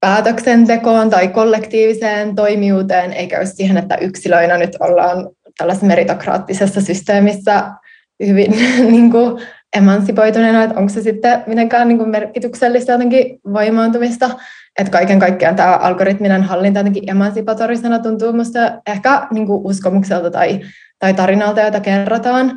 [0.01, 5.29] päätöksentekoon tai kollektiiviseen toimijuuteen, eikä just siihen, että yksilöinä nyt ollaan
[5.59, 7.65] tällaisessa meritokraattisessa systeemissä
[8.27, 8.51] hyvin
[8.93, 9.41] niin kuin,
[9.75, 14.31] emansipoituneena, että onko se sitten mitenkään niin kuin merkityksellistä jotenkin voimaantumista.
[14.79, 20.61] Että kaiken kaikkiaan tämä algoritminen hallinta jotenkin emansipatorisena tuntuu minusta ehkä niin kuin uskomukselta tai,
[20.99, 22.57] tai tarinalta, jota kerrotaan.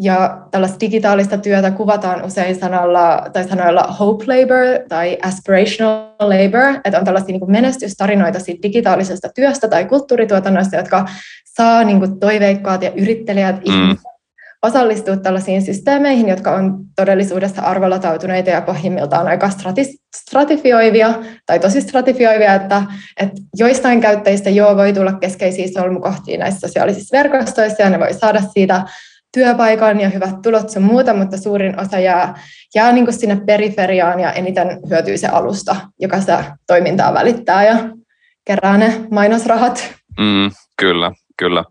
[0.00, 6.98] Ja tällaista digitaalista työtä kuvataan usein sanalla, tai sanoilla hope labor tai aspirational labor, että
[6.98, 11.08] on tällaisia niin menestystarinoita siitä digitaalisesta työstä tai kulttuurituotannosta, jotka
[11.56, 13.62] saa niin kuin toiveikkaat ja yrittelijät mm.
[13.64, 14.11] ihmiset
[14.62, 19.50] osallistua tällaisiin systeemeihin, jotka on todellisuudessa arvolatautuneita ja pohjimmiltaan aika
[20.16, 21.14] stratifioivia
[21.46, 22.82] tai tosi stratifioivia, että,
[23.20, 28.40] että joistain käyttäjistä joo voi tulla keskeisiä solmukohtia näissä sosiaalisissa verkostoissa ja ne voi saada
[28.40, 28.84] siitä
[29.34, 32.40] työpaikan ja hyvät tulot sun muuta, mutta suurin osa jää,
[32.74, 37.76] jää niin kuin sinne periferiaan ja eniten hyötyy se alusta, joka sitä toimintaa välittää ja
[38.44, 39.94] kerää ne mainosrahat.
[40.20, 41.64] Mm, kyllä, kyllä.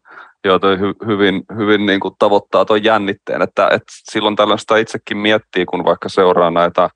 [0.46, 5.18] Joo, toi hy, hyvin, hyvin niin kuin tavoittaa tuon jännitteen, että, että silloin tällaista itsekin
[5.18, 6.89] miettii, kun vaikka seuraa näitä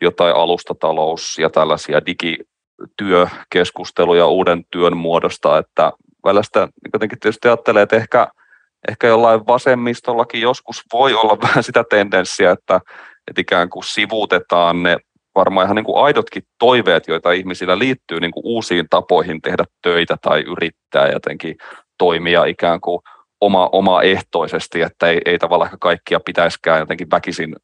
[0.00, 5.92] jotain alustatalous- ja tällaisia digityökeskusteluja uuden työn muodosta, että
[6.24, 8.28] välillä sitä jotenkin tietysti ajattelee, että ehkä,
[8.88, 12.80] ehkä jollain vasemmistollakin joskus voi olla vähän sitä tendenssiä, että,
[13.28, 14.96] että ikään kuin sivuutetaan ne
[15.34, 20.16] varmaan ihan niin kuin aidotkin toiveet, joita ihmisillä liittyy niin kuin uusiin tapoihin tehdä töitä
[20.22, 21.56] tai yrittää jotenkin
[21.98, 23.00] toimia ikään kuin
[23.40, 27.56] oma, omaehtoisesti, että ei, ei tavallaan kaikkia pitäisikään jotenkin väkisin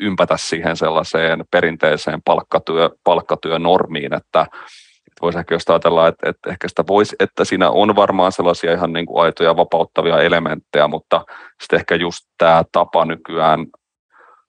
[0.00, 6.68] ympätä siihen sellaiseen perinteiseen palkkatyö, palkkatyönormiin, että, että voisi ehkä just ajatella, että, että ehkä
[6.68, 11.24] sitä voisi, että siinä on varmaan sellaisia ihan niin kuin aitoja vapauttavia elementtejä, mutta
[11.62, 13.66] sitten ehkä just tämä tapa nykyään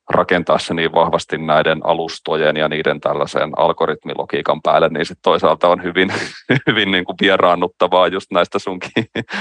[0.09, 5.83] rakentaa se niin vahvasti näiden alustojen ja niiden tällaisen algoritmilogiikan päälle, niin sitten toisaalta on
[5.83, 6.13] hyvin,
[6.67, 8.91] hyvin niin kuin vieraannuttavaa just näistä sunkin,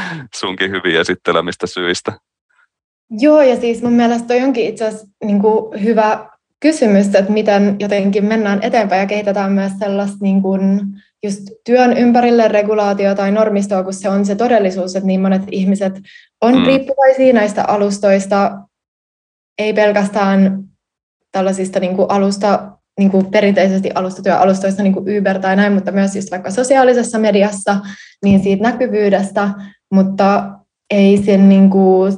[0.41, 2.12] sunkin hyvin esittelemistä syistä.
[3.11, 6.29] Joo, ja siis mun mielestä toi onkin itse asiassa niin kuin hyvä
[6.61, 10.81] kysymys, että miten jotenkin mennään eteenpäin ja kehitetään myös sellaista niin kuin
[11.23, 15.93] just työn ympärille regulaatio tai normistoa, kun se on se todellisuus, että niin monet ihmiset
[16.41, 16.67] on mm.
[16.67, 18.59] riippuvaisia näistä alustoista
[19.59, 20.65] ei pelkästään
[21.33, 26.17] tällaisista niin kuin alusta, niin kuin perinteisesti alustatyöalustoista, niin kuin Uber tai näin, mutta myös
[26.17, 27.77] just vaikka sosiaalisessa mediassa,
[28.25, 29.51] niin siitä näkyvyydestä,
[29.93, 30.51] mutta
[30.91, 32.13] ei sen niin kuin,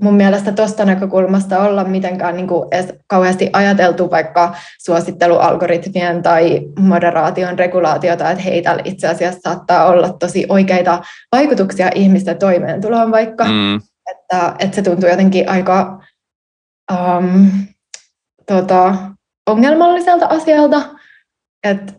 [0.00, 4.54] mun mielestä tuosta näkökulmasta olla mitenkään niin kuin edes kauheasti ajateltu vaikka
[4.84, 11.02] suosittelualgoritmien tai moderaation regulaatiota, että heitä itse asiassa saattaa olla tosi oikeita
[11.32, 13.80] vaikutuksia ihmisten toimeentuloon vaikka, mm.
[14.10, 16.02] että, että se tuntuu jotenkin aika
[16.92, 17.50] um,
[18.46, 18.94] tota,
[19.46, 20.82] ongelmalliselta asialta,
[21.64, 21.92] että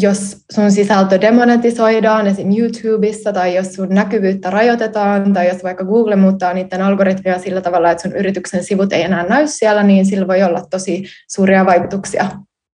[0.00, 2.48] jos sun sisältö demonetisoidaan esim.
[2.58, 7.90] YouTubessa tai jos sun näkyvyyttä rajoitetaan tai jos vaikka Google muuttaa niiden algoritmia sillä tavalla,
[7.90, 12.28] että sun yrityksen sivut ei enää näy siellä, niin sillä voi olla tosi suuria vaikutuksia.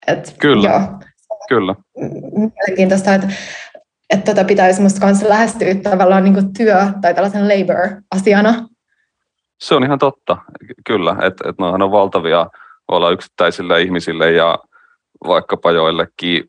[0.07, 0.81] Et, Kyllä, joo,
[1.49, 1.75] kyllä.
[2.37, 3.29] Mielenkiintoista, että,
[4.11, 8.68] että tätä pitäisi musta kanssa lähestyä tavallaan niin työ- tai tällaisen labor-asiana,
[9.61, 10.37] se on ihan totta,
[10.87, 12.47] kyllä, että et noihan on valtavia
[12.89, 14.59] olla yksittäisille ihmisille ja
[15.27, 16.45] vaikkapa joillekin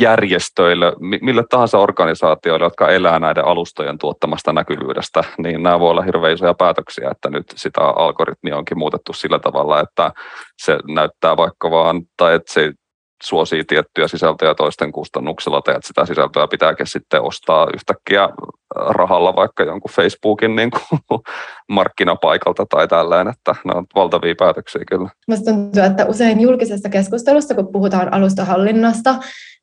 [0.00, 6.34] järjestöille, mille tahansa organisaatioille, jotka elää näiden alustojen tuottamasta näkyvyydestä, niin nämä voi olla hirveän
[6.34, 10.12] isoja päätöksiä, että nyt sitä algoritmia onkin muutettu sillä tavalla, että
[10.62, 12.72] se näyttää vaikka vaan, tai että se
[13.22, 18.28] suosii tiettyjä sisältöjä toisten kustannuksella, tai että sitä sisältöä pitääkin sitten ostaa yhtäkkiä
[18.74, 21.00] rahalla vaikka jonkun Facebookin niin kuin
[21.68, 25.08] markkinapaikalta tai tällainen, että ne on valtavia päätöksiä kyllä.
[25.28, 29.14] Minusta tuntuu, että usein julkisessa keskustelussa, kun puhutaan alustahallinnasta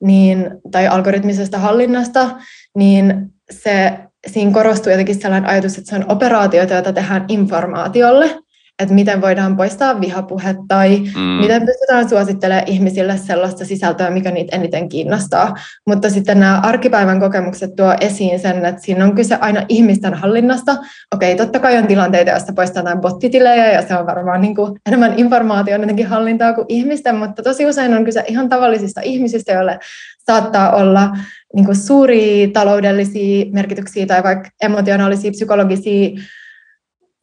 [0.04, 2.30] niin, tai algoritmisesta hallinnasta,
[2.76, 8.40] niin se, siinä korostuu jotenkin sellainen ajatus, että se on operaatioita, joita tehdään informaatiolle,
[8.80, 11.22] että miten voidaan poistaa vihapuhe tai mm.
[11.22, 15.56] miten pystytään suosittelemaan ihmisille sellaista sisältöä, mikä niitä eniten kiinnostaa.
[15.88, 20.76] Mutta sitten nämä arkipäivän kokemukset tuo esiin sen, että siinä on kyse aina ihmisten hallinnasta.
[21.16, 25.14] Okei, totta kai on tilanteita, joissa poistetaan bottitilejä ja se on varmaan niin kuin enemmän
[25.18, 29.80] informaation jotenkin hallintaa kuin ihmisten, mutta tosi usein on kyse ihan tavallisista ihmisistä, joille
[30.26, 31.18] saattaa olla
[31.54, 36.10] niin kuin suuria taloudellisia merkityksiä tai vaikka emotionaalisia, psykologisia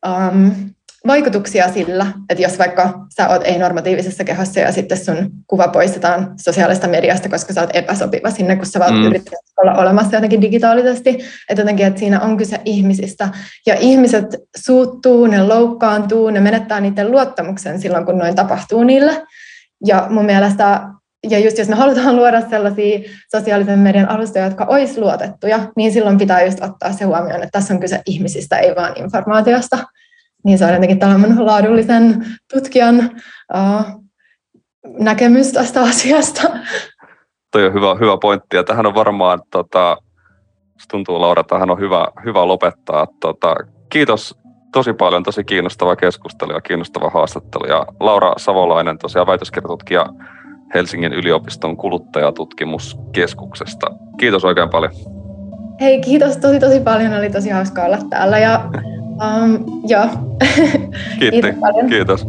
[0.06, 0.50] um,
[1.06, 6.88] vaikutuksia sillä, että jos vaikka sä oot ei-normatiivisessa kehossa ja sitten sun kuva poistetaan sosiaalista
[6.88, 9.06] mediasta, koska sä oot epäsopiva sinne, kun sä vaan mm.
[9.06, 11.10] yrität olla olemassa jotenkin digitaalisesti,
[11.48, 13.28] että jotenkin, että siinä on kyse ihmisistä.
[13.66, 14.26] Ja ihmiset
[14.56, 19.22] suuttuu, ne loukkaantuu, ne menettää niiden luottamuksen silloin, kun noin tapahtuu niille.
[19.86, 20.80] Ja mun mielestä
[21.30, 22.98] ja just jos me halutaan luoda sellaisia
[23.36, 27.74] sosiaalisen median alustoja, jotka olisi luotettuja, niin silloin pitää just ottaa se huomioon, että tässä
[27.74, 29.78] on kyse ihmisistä, ei vaan informaatiosta.
[30.44, 33.10] Niin se on jotenkin tällainen laadullisen tutkijan
[33.54, 34.04] uh,
[34.98, 36.42] näkemys tästä asiasta.
[37.52, 39.96] Toi on hyvä, hyvä pointti, ja tähän on varmaan, tota,
[40.90, 43.06] tuntuu Laura, tähän on hyvä, hyvä lopettaa.
[43.20, 43.54] Tota,
[43.88, 44.38] kiitos
[44.72, 47.66] tosi paljon, tosi kiinnostava keskustelu ja kiinnostava haastattelu.
[47.66, 50.06] Ja Laura Savolainen, tosiaan väitöskirjatutkija
[50.74, 53.86] Helsingin yliopiston kuluttajatutkimuskeskuksesta.
[54.18, 54.92] Kiitos oikein paljon.
[55.80, 57.14] Hei, kiitos tosi tosi paljon.
[57.14, 58.38] Oli tosi hauska olla täällä.
[58.38, 58.70] Ja,
[59.20, 60.08] um, joo.
[61.18, 61.40] Kiitti.
[61.40, 61.86] kiitos paljon.
[61.88, 62.26] Kiitos.